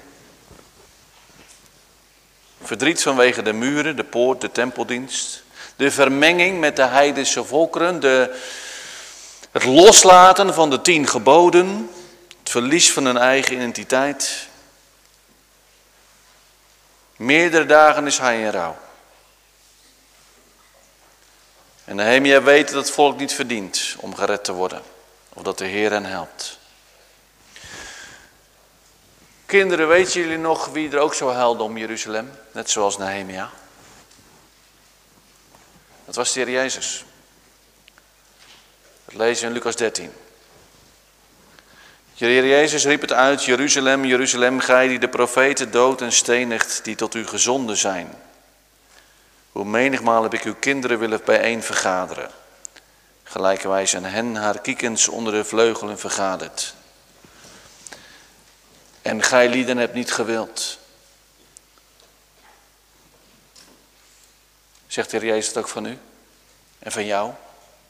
[2.63, 5.43] Verdriet vanwege de muren, de poort, de tempeldienst.
[5.75, 7.99] De vermenging met de heidense volkeren.
[7.99, 8.39] De,
[9.51, 11.89] het loslaten van de tien geboden.
[12.39, 14.49] Het verlies van hun eigen identiteit.
[17.21, 18.77] Meerdere dagen is hij in rouw.
[21.85, 24.81] En Nehemia weet dat het volk niet verdient om gered te worden.
[25.29, 26.59] Of dat de Heer hen helpt.
[29.45, 32.31] Kinderen, weten jullie nog wie er ook zo huilde om Jeruzalem?
[32.51, 33.49] Net zoals Nehemia.
[36.05, 37.05] Dat was de Jezus.
[39.05, 40.13] Dat lezen in Lucas 13.
[42.17, 46.83] De Heer Jezus riep het uit, Jeruzalem, Jeruzalem, gij die de profeten dood en stenigt,
[46.83, 48.15] die tot u gezonden zijn.
[49.51, 52.31] Hoe menigmaal heb ik uw kinderen willen bijeen vergaderen.
[53.23, 56.75] Gelijkerwijs aan hen haar kiekens onder de vleugelen vergaderd.
[59.01, 60.79] En gij lieden hebt niet gewild.
[64.87, 65.97] Zegt de Heer Jezus het ook van u?
[66.79, 67.31] En van jou?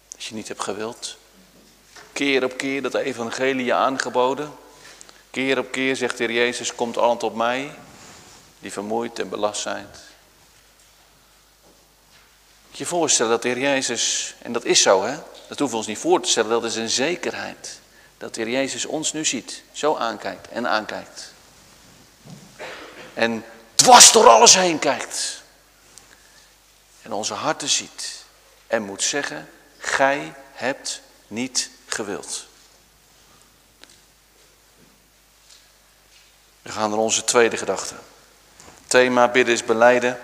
[0.09, 1.17] Dat je niet hebt gewild?
[2.13, 4.53] Keer op keer dat evangelie aangeboden.
[5.29, 7.71] Keer op keer zegt de Heer Jezus, komt allen tot mij,
[8.59, 9.87] die vermoeid en belast zijn.
[12.71, 15.15] Je voorstellen dat de Heer Jezus, en dat is zo hè,
[15.47, 17.79] dat hoeven we ons niet voor te stellen, dat is een zekerheid.
[18.17, 21.33] Dat de Heer Jezus ons nu ziet, zo aankijkt en aankijkt.
[23.13, 23.45] En
[23.75, 25.43] dwars door alles heen kijkt.
[27.01, 28.23] En onze harten ziet.
[28.67, 32.45] En moet zeggen, gij hebt niet gewild.
[36.61, 37.95] We gaan naar onze tweede gedachte.
[38.87, 40.19] Thema bidden is beleiden.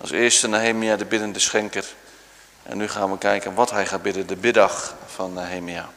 [0.00, 1.84] Als eerste Nehemia de biddende schenker.
[2.62, 5.90] En nu gaan we kijken wat hij gaat bidden, de biddag van Nehemia.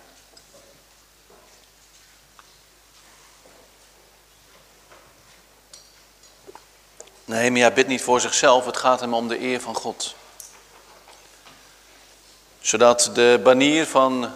[7.26, 10.16] Nehemia bidt niet voor zichzelf, het gaat hem om de eer van God.
[12.62, 14.34] Zodat de banier van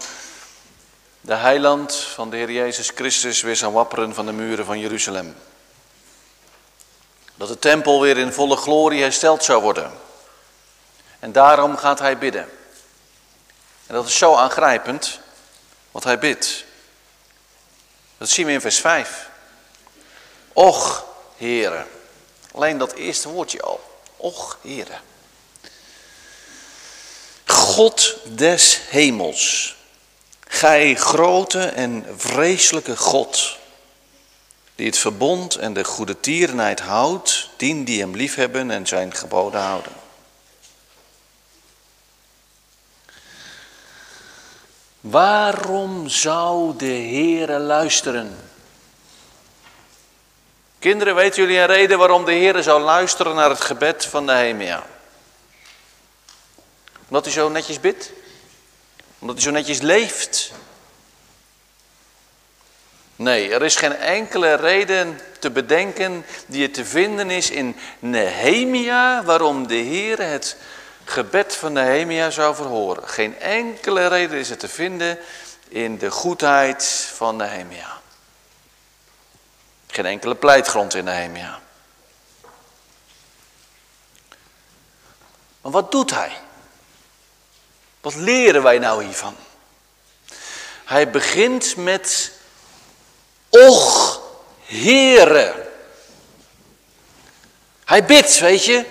[1.30, 5.36] de heiland van de Heer Jezus Christus weer zou wapperen van de muren van Jeruzalem.
[7.36, 9.92] Dat de tempel weer in volle glorie hersteld zou worden.
[11.20, 12.50] En daarom gaat hij bidden.
[13.88, 15.20] En dat is zo aangrijpend,
[15.92, 16.64] wat hij bidt.
[18.18, 19.30] Dat zien we in vers 5.
[20.54, 21.06] Och,
[21.38, 21.88] heren.
[22.52, 24.02] Alleen dat eerste woordje al.
[24.18, 25.02] Och, heren.
[27.46, 29.78] God des hemels.
[30.52, 33.58] Gij grote en vreselijke God,
[34.76, 39.62] die het verbond en de goede tierenheid houdt, dien die hem liefhebben en zijn geboden
[39.62, 39.92] houden.
[45.00, 48.50] Waarom zou de Heere luisteren?
[50.80, 54.86] Kinderen, weten jullie een reden waarom de Heere zou luisteren naar het gebed van Nehemia?
[57.08, 58.12] Omdat hij zo netjes bidt?
[59.20, 60.52] Omdat hij zo netjes leeft?
[63.16, 69.24] Nee, er is geen enkele reden te bedenken die er te vinden is in Nehemia
[69.24, 70.58] waarom de Heer het
[71.04, 73.08] gebed van Nehemia zou verhoren.
[73.08, 75.20] Geen enkele reden is er te vinden
[75.68, 78.02] in de goedheid van Nehemia.
[79.88, 81.60] Geen enkele pleitgrond in Nehemia.
[85.62, 86.38] Maar wat doet hij?
[88.10, 89.36] Wat leren wij nou hiervan?
[90.86, 92.32] Hij begint met
[93.50, 94.22] Och,
[94.66, 95.54] Heere.
[97.86, 98.86] Hij bidt, weet je.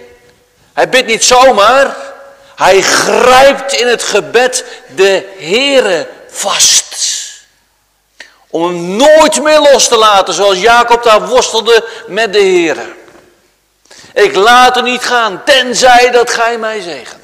[0.72, 1.96] Hij bidt niet zomaar.
[2.57, 6.96] Hij grijpt in het gebed de Heere vast.
[8.48, 12.94] Om hem nooit meer los te laten, zoals Jacob daar worstelde met de Heere.
[14.12, 17.17] Ik laat er niet gaan, tenzij dat gij mij zegent.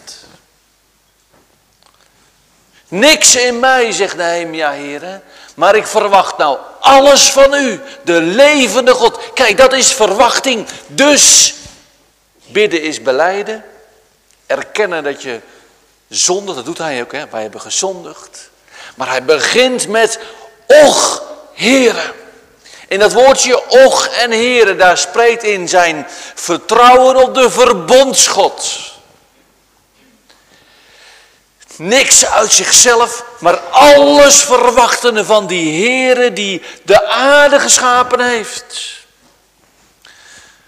[2.95, 5.23] Niks in mij, zegt Nehemia, heren.
[5.55, 9.19] Maar ik verwacht nou alles van u, de levende God.
[9.35, 10.67] Kijk, dat is verwachting.
[10.87, 11.55] Dus
[12.47, 13.65] bidden is beleiden.
[14.47, 15.41] Erkennen dat je
[16.09, 17.13] zondigt, dat doet hij ook.
[17.13, 17.29] Hè?
[17.31, 18.51] Wij hebben gezondigd.
[18.95, 20.19] Maar hij begint met,
[20.67, 22.13] och, heren.
[22.89, 28.93] In dat woordje och en heren, daar spreekt in zijn vertrouwen op de verbondsgod.
[31.77, 38.93] Niks uit zichzelf, maar alles verwachtende van die Heere die de aarde geschapen heeft.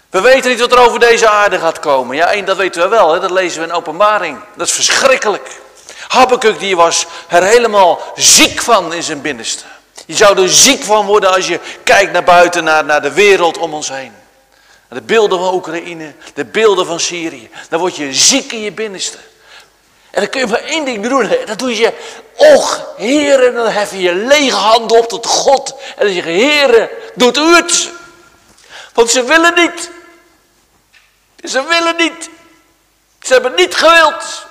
[0.09, 2.15] We weten niet wat er over deze aarde gaat komen.
[2.15, 3.19] Ja, één, dat weten we wel, hè?
[3.19, 4.39] dat lezen we in openbaring.
[4.55, 5.49] Dat is verschrikkelijk.
[6.07, 9.63] Habakkuk die was er helemaal ziek van in zijn binnenste.
[10.05, 13.57] Je zou er ziek van worden als je kijkt naar buiten, naar, naar de wereld
[13.57, 14.13] om ons heen.
[14.89, 17.49] De beelden van Oekraïne, de beelden van Syrië.
[17.69, 19.17] Dan word je ziek in je binnenste.
[20.11, 21.29] En dan kun je maar één ding doen.
[21.45, 21.93] Dat doe je,
[22.35, 25.75] och, heren, dan hef je je lege handen op tot God.
[25.95, 27.89] En dan zeg je, heren, doet u het.
[28.93, 29.89] Want ze willen niet.
[31.43, 32.29] Ze willen niet.
[33.21, 34.45] Ze hebben niet gewild.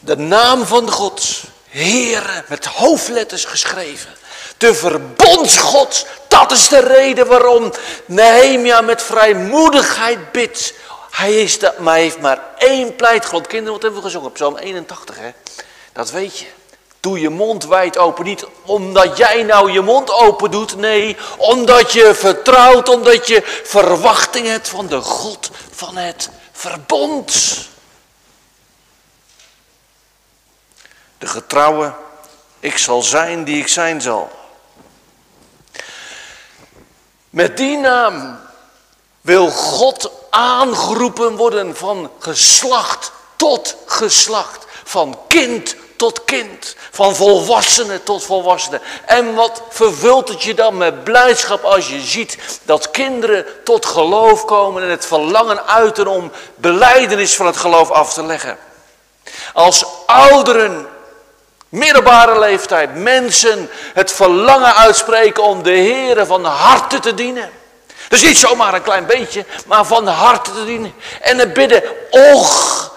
[0.00, 4.14] De naam van God, Heere, met hoofdletters geschreven.
[4.58, 7.72] De verbondsgod, dat is de reden waarom
[8.04, 10.74] Nehemia met vrijmoedigheid bidt.
[11.10, 13.46] Hij, is de, maar heeft maar één pleitgrond.
[13.46, 14.32] Kinderen, wat hebben we gezongen?
[14.32, 15.30] Psalm 81, hè?
[15.92, 16.46] Dat weet je.
[17.00, 18.24] Doe je mond wijd open.
[18.24, 20.76] Niet omdat jij nou je mond open doet.
[20.76, 22.88] Nee, omdat je vertrouwt.
[22.88, 27.58] Omdat je verwachting hebt van de God van het verbond.
[31.18, 31.92] De getrouwe,
[32.60, 34.30] ik zal zijn die ik zijn zal.
[37.36, 38.38] Met die naam
[39.20, 44.66] wil God aangeroepen worden van geslacht tot geslacht.
[44.84, 46.76] Van kind tot kind.
[46.90, 48.80] Van volwassene tot volwassene.
[49.06, 54.44] En wat vervult het je dan met blijdschap als je ziet dat kinderen tot geloof
[54.44, 58.58] komen en het verlangen uiten om beleidenis van het geloof af te leggen.
[59.52, 60.86] Als ouderen
[61.68, 67.50] middelbare leeftijd, mensen het verlangen uitspreken om de Heer van harte te dienen.
[68.08, 70.94] Dus niet zomaar een klein beetje, maar van harte te dienen.
[71.20, 72.94] En het bidden, och,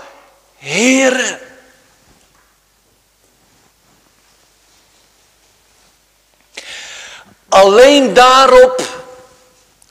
[0.57, 1.39] Heere.
[7.49, 8.81] Alleen daarop,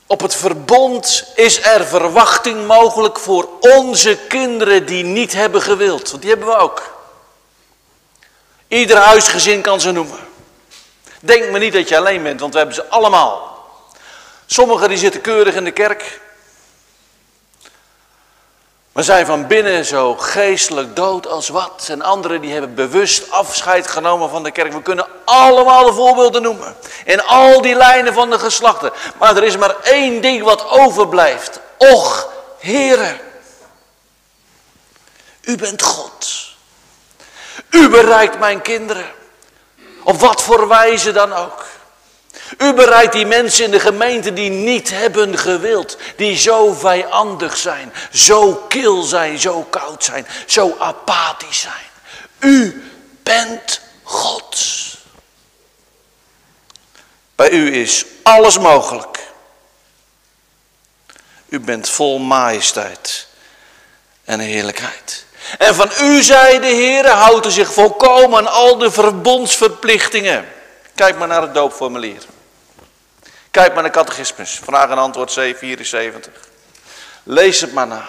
[0.07, 6.09] op het verbond, is er verwachting mogelijk voor onze kinderen die niet hebben gewild.
[6.09, 6.98] Want die hebben we ook.
[8.69, 10.19] Ieder huisgezin kan ze noemen.
[11.19, 13.65] Denk maar niet dat je alleen bent, want we hebben ze allemaal.
[14.45, 16.21] Sommigen die zitten keurig in de kerk.
[18.91, 21.87] Maar zijn van binnen zo geestelijk dood als wat.
[21.89, 24.73] En anderen die hebben bewust afscheid genomen van de kerk.
[24.73, 26.75] We kunnen allemaal de voorbeelden noemen.
[27.05, 28.91] In al die lijnen van de geslachten.
[29.17, 31.59] Maar er is maar één ding wat overblijft.
[31.77, 32.29] Och,
[32.59, 33.19] heren.
[35.41, 36.48] U bent God.
[37.69, 39.11] U bereikt mijn kinderen.
[40.03, 41.65] Op wat voor wijze dan ook.
[42.57, 45.97] U bereikt die mensen in de gemeente die niet hebben gewild.
[46.15, 51.87] Die zo vijandig zijn, zo kil zijn, zo koud zijn, zo apathisch zijn.
[52.39, 52.83] U
[53.23, 54.57] bent God.
[57.35, 59.19] Bij u is alles mogelijk.
[61.49, 63.27] U bent vol majesteit
[64.23, 65.25] en heerlijkheid.
[65.57, 70.47] En van u, zei de Heer, houdt u zich volkomen aan al de verbondsverplichtingen.
[70.95, 72.21] Kijk maar naar het doopformulier.
[73.51, 76.49] Kijk maar naar catechismus, vraag en antwoord C74.
[77.23, 78.05] Lees het maar na.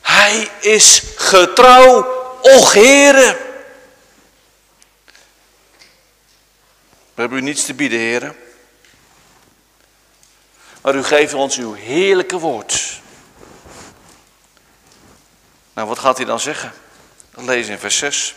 [0.00, 2.06] Hij is getrouw,
[2.42, 3.36] och Heere.
[7.14, 8.36] We hebben u niets te bieden, heren.
[10.80, 13.00] Maar u geeft ons uw heerlijke woord.
[15.74, 16.72] Nou, wat gaat hij dan zeggen?
[17.34, 18.34] Dat lezen in vers 6.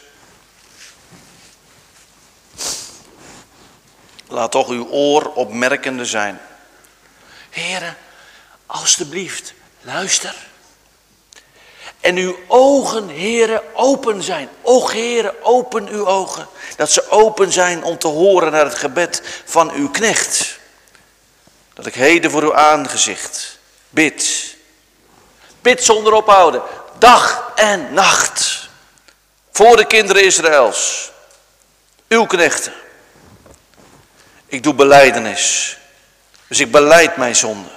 [4.27, 6.41] Laat toch uw oor opmerkende zijn.
[7.49, 7.97] Heren,
[8.65, 10.35] alstublieft, luister.
[11.99, 14.49] En uw ogen, heren, open zijn.
[14.61, 16.47] O heren, open uw ogen.
[16.75, 20.59] Dat ze open zijn om te horen naar het gebed van uw knecht.
[21.73, 23.59] Dat ik heden voor uw aangezicht
[23.89, 24.55] bid.
[25.61, 26.61] Bid zonder ophouden
[26.97, 28.69] dag en nacht.
[29.51, 31.11] Voor de kinderen Israëls.
[32.07, 32.73] Uw knechten.
[34.45, 35.77] Ik doe beleidenis.
[36.47, 37.69] Dus ik beleid mijn zonde.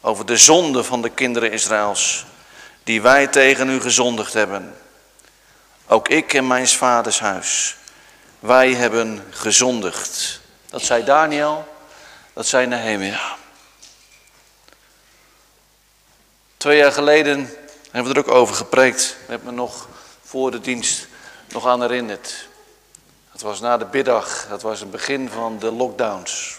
[0.00, 2.24] Over de zonde van de kinderen Israëls.
[2.84, 4.76] Die wij tegen u gezondigd hebben.
[5.86, 7.76] Ook ik en mijn vaders huis.
[8.38, 10.40] Wij hebben gezondigd.
[10.70, 11.76] Dat zei Daniel.
[12.32, 13.20] Dat zei Nehemia.
[16.56, 17.50] Twee jaar geleden
[18.04, 19.16] hebben we er ook over gepreekt.
[19.26, 19.88] We hebben nog
[20.24, 21.06] voor de dienst
[21.48, 22.48] nog aan herinnert.
[23.32, 26.58] Dat was na de middag, dat was het begin van de lockdowns.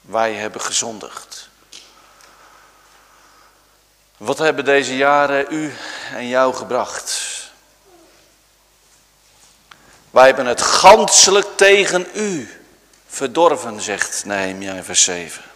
[0.00, 1.48] Wij hebben gezondigd.
[4.16, 5.74] Wat hebben deze jaren u
[6.14, 7.20] en jou gebracht?
[10.10, 12.50] Wij hebben het ganselijk tegen u
[13.06, 15.49] verdorven, zegt Nehemia vers 7.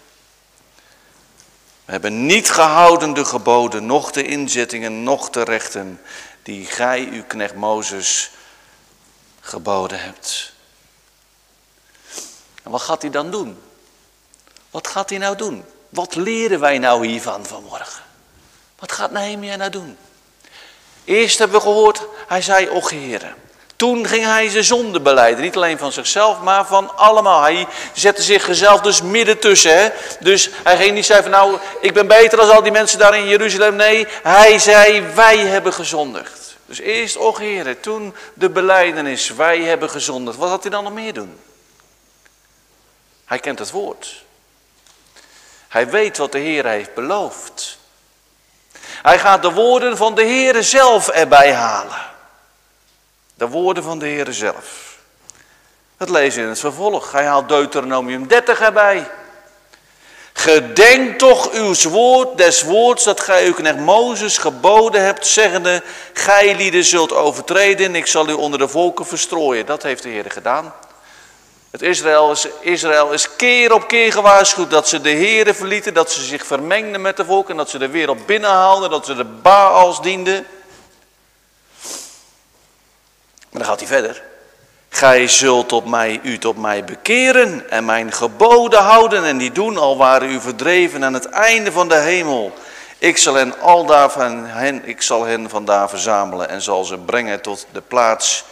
[1.85, 6.01] We hebben niet gehouden de geboden, noch de inzettingen, noch de rechten
[6.43, 8.31] die gij, uw knecht Mozes,
[9.41, 10.53] geboden hebt.
[12.63, 13.63] En wat gaat hij dan doen?
[14.71, 15.65] Wat gaat hij nou doen?
[15.89, 18.03] Wat leren wij nou hiervan vanmorgen?
[18.79, 19.97] Wat gaat Nehemia nou doen?
[21.05, 23.35] Eerst hebben we gehoord, hij zei, o heren.
[23.85, 25.45] Toen ging hij zijn zonde beleiden.
[25.45, 27.43] Niet alleen van zichzelf, maar van allemaal.
[27.43, 29.79] Hij zette zichzelf dus midden tussen.
[29.79, 29.89] Hè?
[30.21, 33.19] Dus hij ging niet zeggen van nou, ik ben beter dan al die mensen daar
[33.19, 33.77] in Jeruzalem.
[33.77, 36.57] Nee, hij zei wij hebben gezondigd.
[36.67, 40.37] Dus eerst, och heren, toen de beleidenis, wij hebben gezondigd.
[40.37, 41.41] Wat had hij dan nog meer doen?
[43.25, 44.25] Hij kent het woord.
[45.69, 47.79] Hij weet wat de Heer heeft beloofd.
[49.03, 52.13] Hij gaat de woorden van de Heer zelf erbij halen.
[53.45, 54.97] De woorden van de Heer zelf.
[55.97, 57.13] Dat lezen in het vervolg.
[57.13, 59.11] Hij haalt Deuteronomium 30 erbij.
[60.33, 65.83] Gedenk toch uw woord, des woords dat gij uw knecht Mozes geboden hebt, zeggende,
[66.13, 69.67] gij lieden zult overtreden, ik zal u onder de volken verstrooien.
[69.67, 70.75] Dat heeft de Heer gedaan.
[71.71, 76.13] Het Israël is, Israël is keer op keer gewaarschuwd dat ze de Heeren verlieten, dat
[76.13, 80.03] ze zich vermengden met de volken, dat ze de wereld binnenhaalden, dat ze de Baals
[80.03, 80.47] dienden.
[83.55, 84.23] Maar dan gaat hij verder.
[84.89, 89.77] Gij zult op mij, u tot mij bekeren en mijn geboden houden en die doen
[89.77, 92.53] al waren u verdreven aan het einde van de hemel.
[92.99, 96.99] Ik zal hen al daar van hen, ik zal hen vandaar verzamelen en zal ze
[96.99, 98.45] brengen tot de plaats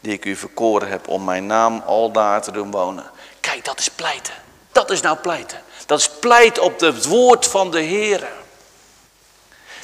[0.00, 3.10] die ik u verkoren heb om mijn naam al daar te doen wonen.
[3.40, 4.34] Kijk, dat is pleiten.
[4.72, 5.58] Dat is nou pleiten.
[5.86, 8.28] Dat is pleiten op het woord van de Heer.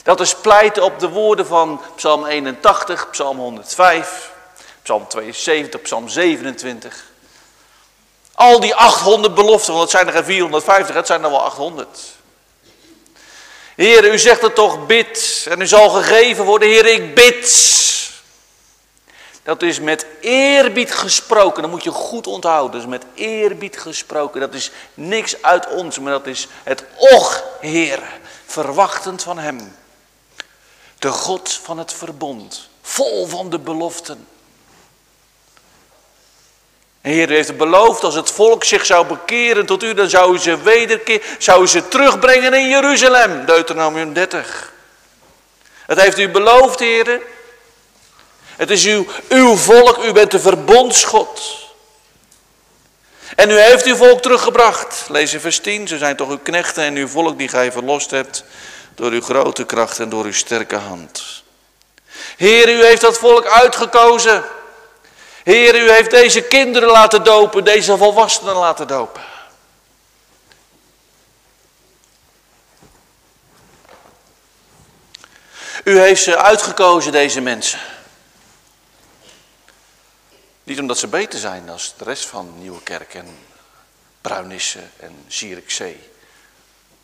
[0.02, 4.36] Dat is pleiten op de woorden van Psalm 81, Psalm 105,
[4.88, 7.04] Psalm 72, Psalm 27.
[8.34, 11.98] Al die 800 beloften, want het zijn er geen 450, het zijn er wel 800.
[13.76, 16.68] Heer, u zegt het toch, bid en u zal gegeven worden.
[16.68, 17.76] Heer, ik bid.
[19.42, 21.62] Dat is met eerbied gesproken.
[21.62, 22.72] Dat moet je goed onthouden.
[22.72, 24.40] Dat is met eerbied gesproken.
[24.40, 28.02] Dat is niks uit ons, maar dat is het och, Heer.
[28.46, 29.76] Verwachtend van Hem.
[30.98, 32.68] De God van het verbond.
[32.82, 34.26] Vol van de beloften.
[37.08, 40.62] Heer heeft beloofd, als het volk zich zou bekeren tot u, dan zou u ze
[40.62, 43.44] wederkeer, zou ze terugbrengen in Jeruzalem.
[43.44, 44.72] Deuteronomium 30.
[45.86, 47.20] Het heeft u beloofd, Heer.
[48.56, 51.40] Het is uw, uw volk, u bent de verbondsgod.
[53.36, 55.06] En u heeft uw volk teruggebracht.
[55.08, 58.10] Lees in vers 10, ze zijn toch uw knechten en uw volk die gij verlost
[58.10, 58.44] hebt
[58.94, 61.42] door uw grote kracht en door uw sterke hand.
[62.36, 64.44] Heer, u heeft dat volk uitgekozen.
[65.44, 69.22] Heer, u heeft deze kinderen laten dopen, deze volwassenen laten dopen.
[75.84, 77.80] U heeft ze uitgekozen, deze mensen.
[80.64, 83.38] Niet omdat ze beter zijn dan de rest van Nieuwe Kerk en
[84.20, 86.10] Bruinisse en Zierikzee.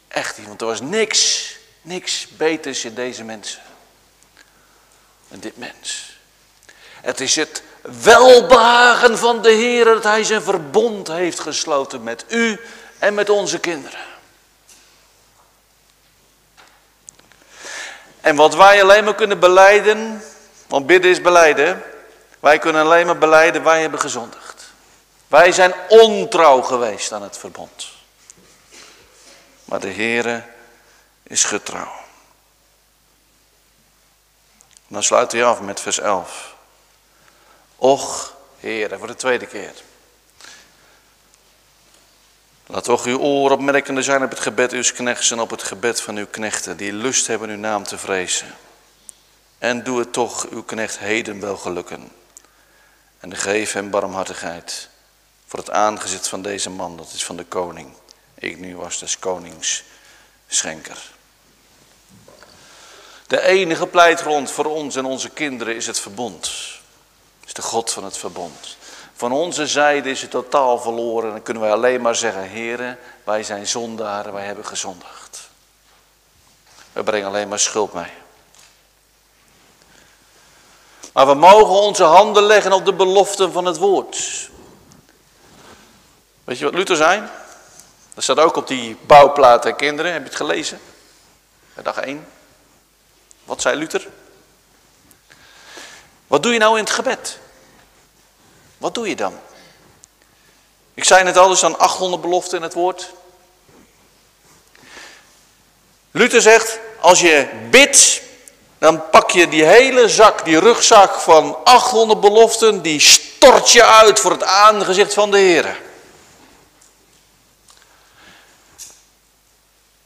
[0.08, 3.62] Echt niet, want er was niks, niks beters in deze mensen.
[5.28, 6.18] En dit mens.
[7.00, 12.60] Het is het welbehagen van de Heer dat Hij zijn verbond heeft gesloten met u
[12.98, 14.00] en met onze kinderen.
[18.20, 20.22] En wat wij alleen maar kunnen beleiden,
[20.66, 21.82] want bidden is beleiden,
[22.40, 24.72] wij kunnen alleen maar beleiden, wij hebben gezondigd.
[25.28, 27.86] Wij zijn ontrouw geweest aan het verbond.
[29.64, 30.42] Maar de Heere
[31.22, 31.92] is getrouw.
[34.86, 36.53] Dan sluit hij af met vers 11.
[37.76, 39.72] Och, Heere, voor de tweede keer.
[42.66, 46.00] Laat toch uw oor opmerkende zijn op het gebed uw knechts en op het gebed
[46.00, 48.54] van uw knechten, die lust hebben uw naam te vrezen.
[49.58, 52.12] En doe het toch uw knecht heden wel gelukken.
[53.18, 54.88] En geef hem barmhartigheid
[55.46, 57.92] voor het aangezicht van deze man, dat is van de koning.
[58.34, 59.82] Ik nu was des konings
[60.46, 60.98] schenker.
[63.26, 66.52] De enige pleitgrond voor ons en onze kinderen is het verbond.
[67.46, 68.76] Is de God van het verbond.
[69.14, 71.30] Van onze zijde is het totaal verloren.
[71.30, 75.48] Dan kunnen wij alleen maar zeggen, heren, wij zijn zondaren, wij hebben gezondigd.
[76.92, 78.12] We brengen alleen maar schuld mee.
[81.12, 84.50] Maar we mogen onze handen leggen op de beloften van het woord.
[86.44, 87.22] Weet je wat Luther zei?
[88.14, 90.12] Dat staat ook op die bouwplaten, kinderen.
[90.12, 90.80] Heb je het gelezen?
[91.82, 92.26] Dag 1.
[93.44, 94.08] Wat zei Luther?
[96.26, 97.38] Wat doe je nou in het gebed?
[98.78, 99.38] Wat doe je dan?
[100.94, 103.12] Ik zei net al, staan 800 beloften in het woord.
[106.10, 108.22] Luther zegt, als je bidt,
[108.78, 114.20] dan pak je die hele zak, die rugzak van 800 beloften, die stort je uit
[114.20, 115.80] voor het aangezicht van de Heer.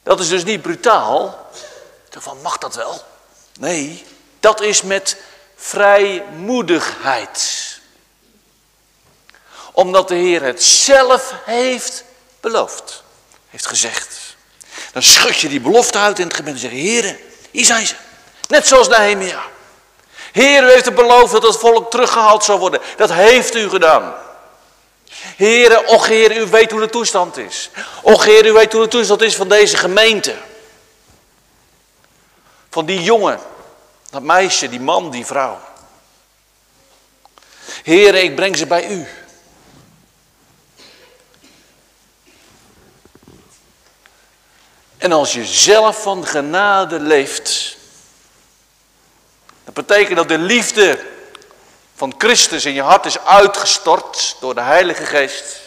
[0.02, 1.46] Dat is dus niet brutaal.
[2.10, 3.02] Van mag dat wel?
[3.58, 4.04] Nee,
[4.40, 5.16] dat is met
[5.58, 7.66] vrijmoedigheid.
[9.72, 12.04] Omdat de Heer het zelf heeft
[12.40, 13.02] beloofd.
[13.50, 14.36] Heeft gezegd.
[14.92, 17.18] Dan schud je die belofte uit in het gebed en zeg Heer,
[17.50, 17.94] hier zijn ze.
[18.48, 19.42] Net zoals Nehemia.
[20.32, 22.80] Heer, u heeft het beloofd dat het volk teruggehaald zou worden.
[22.96, 24.14] Dat heeft u gedaan.
[25.36, 27.70] Heer, och Heer, u weet hoe de toestand is.
[28.02, 30.34] Och Heer, u weet hoe de toestand is van deze gemeente.
[32.70, 33.40] Van die jongen,
[34.10, 35.60] dat meisje, die man, die vrouw.
[37.82, 39.06] Heer, ik breng ze bij u.
[44.98, 47.76] En als je zelf van genade leeft,
[49.64, 51.06] dat betekent dat de liefde
[51.94, 55.60] van Christus in je hart is uitgestort door de Heilige Geest.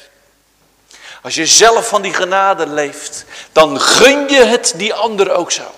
[1.21, 5.75] Als je zelf van die genade leeft, dan gun je het die ander ook zo.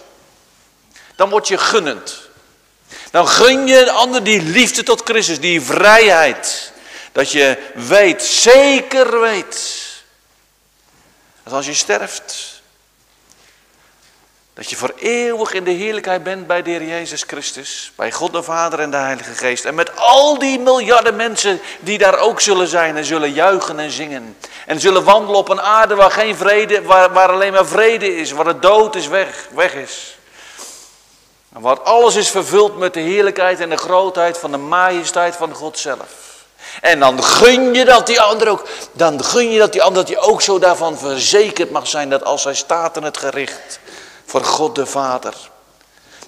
[1.16, 2.23] Dan word je gunnend.
[3.14, 6.72] Dan gun je de ander die liefde tot Christus, die vrijheid.
[7.12, 9.72] Dat je weet, zeker weet,
[11.44, 12.62] dat als je sterft,
[14.54, 18.34] dat je voor eeuwig in de heerlijkheid bent bij de Heer Jezus Christus, bij God
[18.34, 19.66] de Vader en de Heilige Geest.
[19.66, 23.92] En met al die miljarden mensen die daar ook zullen zijn en zullen juichen en
[23.92, 24.38] zingen.
[24.66, 28.32] En zullen wandelen op een aarde waar geen vrede, waar, waar alleen maar vrede is,
[28.32, 30.18] waar de dood is weg, weg is.
[31.54, 35.54] En waar alles is vervuld met de heerlijkheid en de grootheid van de majesteit van
[35.54, 36.24] God zelf.
[36.82, 40.16] En dan gun je dat die ander ook, dan gun je dat die ander dat
[40.16, 43.80] hij ook zo daarvan verzekerd mag zijn dat als hij staat in het gericht
[44.26, 45.34] voor God de Vader.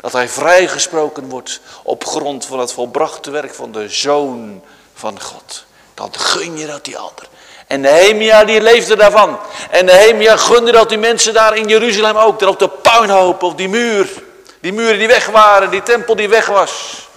[0.02, 4.64] Dat hij vrijgesproken wordt op grond van het volbrachte werk van de Zoon
[4.94, 5.66] van God.
[5.94, 7.28] Dan gun je dat die ander.
[7.68, 9.40] En Nehemia die leefde daarvan.
[9.70, 13.58] En Nehemia gunde dat die mensen daar in Jeruzalem ook, daar op de puinhoop, op
[13.58, 14.24] die muur.
[14.66, 17.08] Die muren die weg waren, die tempel die weg was.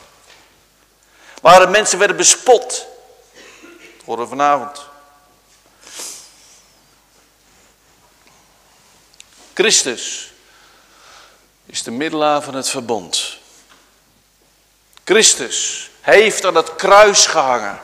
[1.40, 2.86] Waar mensen werden bespot.
[3.96, 4.86] Dat horen we vanavond.
[9.54, 10.32] Christus
[11.66, 13.38] is de middelaar van het verbond.
[15.04, 17.80] Christus heeft aan het kruis gehangen.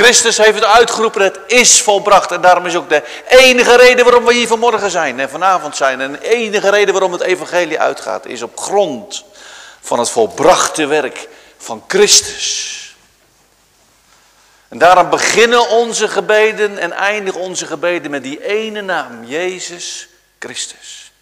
[0.00, 2.32] Christus heeft het uitgeroepen, het is volbracht.
[2.32, 6.00] En daarom is ook de enige reden waarom we hier vanmorgen zijn en vanavond zijn.
[6.00, 9.24] En de enige reden waarom het evangelie uitgaat, is op grond
[9.80, 11.28] van het volbrachte werk
[11.58, 12.96] van Christus.
[14.68, 21.12] En daarom beginnen onze gebeden en eindigen onze gebeden met die ene naam, Jezus Christus.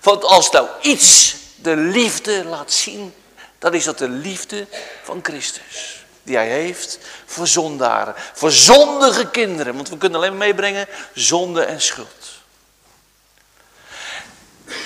[0.00, 3.14] Want als nou iets de liefde laat zien,
[3.58, 4.66] dan is dat de liefde
[5.02, 5.95] van Christus.
[6.26, 9.74] Die hij heeft voor zondaren, voor zondige kinderen.
[9.74, 12.26] Want we kunnen alleen meebrengen zonde en schuld.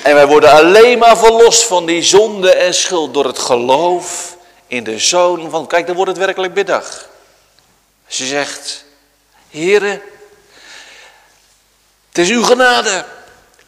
[0.02, 4.36] En wij worden alleen maar verlost van die zonde en schuld door het geloof
[4.66, 5.66] in de Zoon van...
[5.66, 7.08] Kijk, dan wordt het werkelijk middag.
[8.06, 8.84] Als je zegt,
[9.50, 10.02] Heere,
[12.08, 13.04] het is uw genade.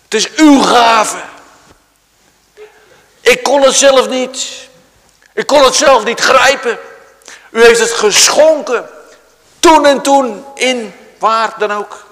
[0.05, 1.23] Het is uw gave.
[3.21, 4.69] Ik kon het zelf niet.
[5.33, 6.79] Ik kon het zelf niet grijpen.
[7.53, 8.89] U heeft het geschonken.
[9.59, 12.05] Toen en toen in waar dan ook.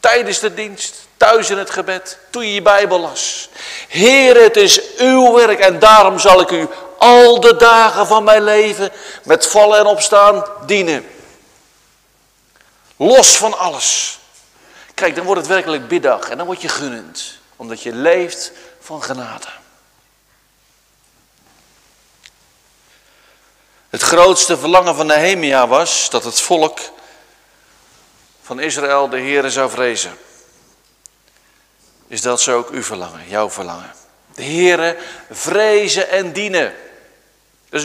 [0.00, 3.48] Tijdens de dienst, thuis in het gebed, toen je je Bijbel las.
[3.88, 6.68] Heer, het is uw werk en daarom zal ik u
[6.98, 8.90] al de dagen van mijn leven
[9.24, 11.06] met vallen en opstaan dienen.
[12.96, 14.18] Los van alles.
[14.94, 17.38] Kijk, dan wordt het werkelijk biddag en dan word je gunnend.
[17.56, 19.46] Omdat je leeft van genade.
[23.90, 26.78] Het grootste verlangen van Nehemia was dat het volk
[28.42, 30.18] van Israël de Heere zou vrezen.
[32.08, 33.92] Is dat zo ook uw verlangen, jouw verlangen?
[34.34, 34.96] De Heere
[35.30, 36.74] vrezen en dienen.
[37.68, 37.84] Dus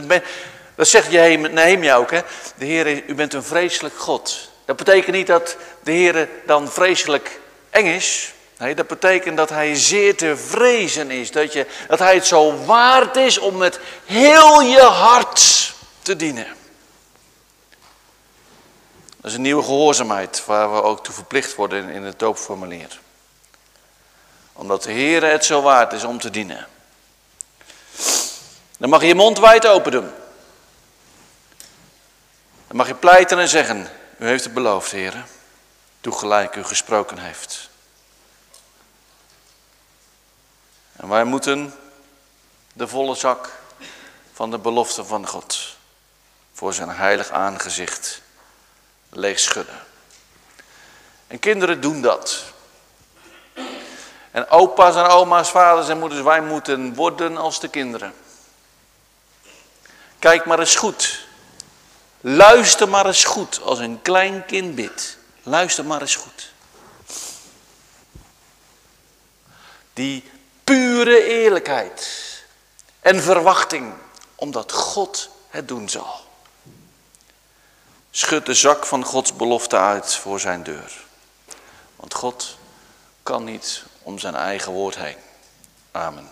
[0.76, 2.22] dat zegt Nehemia ook, hè?
[2.56, 4.50] De Heere, u bent een vreselijk God.
[4.66, 7.40] Dat betekent niet dat de Heere dan vreselijk
[7.70, 8.34] eng is.
[8.58, 11.32] Nee, dat betekent dat hij zeer te vrezen is.
[11.32, 15.74] Dat, je, dat hij het zo waard is om met heel je hart
[16.06, 16.48] te dienen.
[19.18, 23.00] Dat is een nieuwe gehoorzaamheid waar we ook toe verplicht worden in het doopformulier.
[24.54, 26.68] Omdat de Heer het zo waard is om te dienen.
[28.78, 30.12] Dan mag je je mond wijd open doen.
[32.68, 33.90] Dan mag je pleiten en zeggen,
[34.20, 35.26] u heeft het beloofd, heren.
[36.02, 37.70] Doe gelijk u gesproken heeft.
[40.96, 41.74] En wij moeten
[42.74, 43.52] de volle zak
[44.34, 45.75] van de belofte van God
[46.56, 48.22] voor zijn heilig aangezicht
[49.10, 49.80] leeg schudden.
[51.28, 52.44] En kinderen doen dat.
[54.32, 58.14] En opa's en oma's, vaders en moeders, wij moeten worden als de kinderen.
[60.20, 61.28] Kijk maar eens goed.
[62.22, 65.18] Luister maar eens goed als een klein kind bidt.
[65.44, 66.52] Luister maar eens goed.
[69.94, 70.32] Die
[70.64, 72.10] pure eerlijkheid
[73.00, 73.94] en verwachting,
[74.36, 76.25] omdat God het doen zal.
[78.18, 81.04] Schud de zak van Gods belofte uit voor zijn deur.
[81.96, 82.58] Want God
[83.24, 85.18] kan niet om zijn eigen woord heen.
[85.92, 86.30] Amen.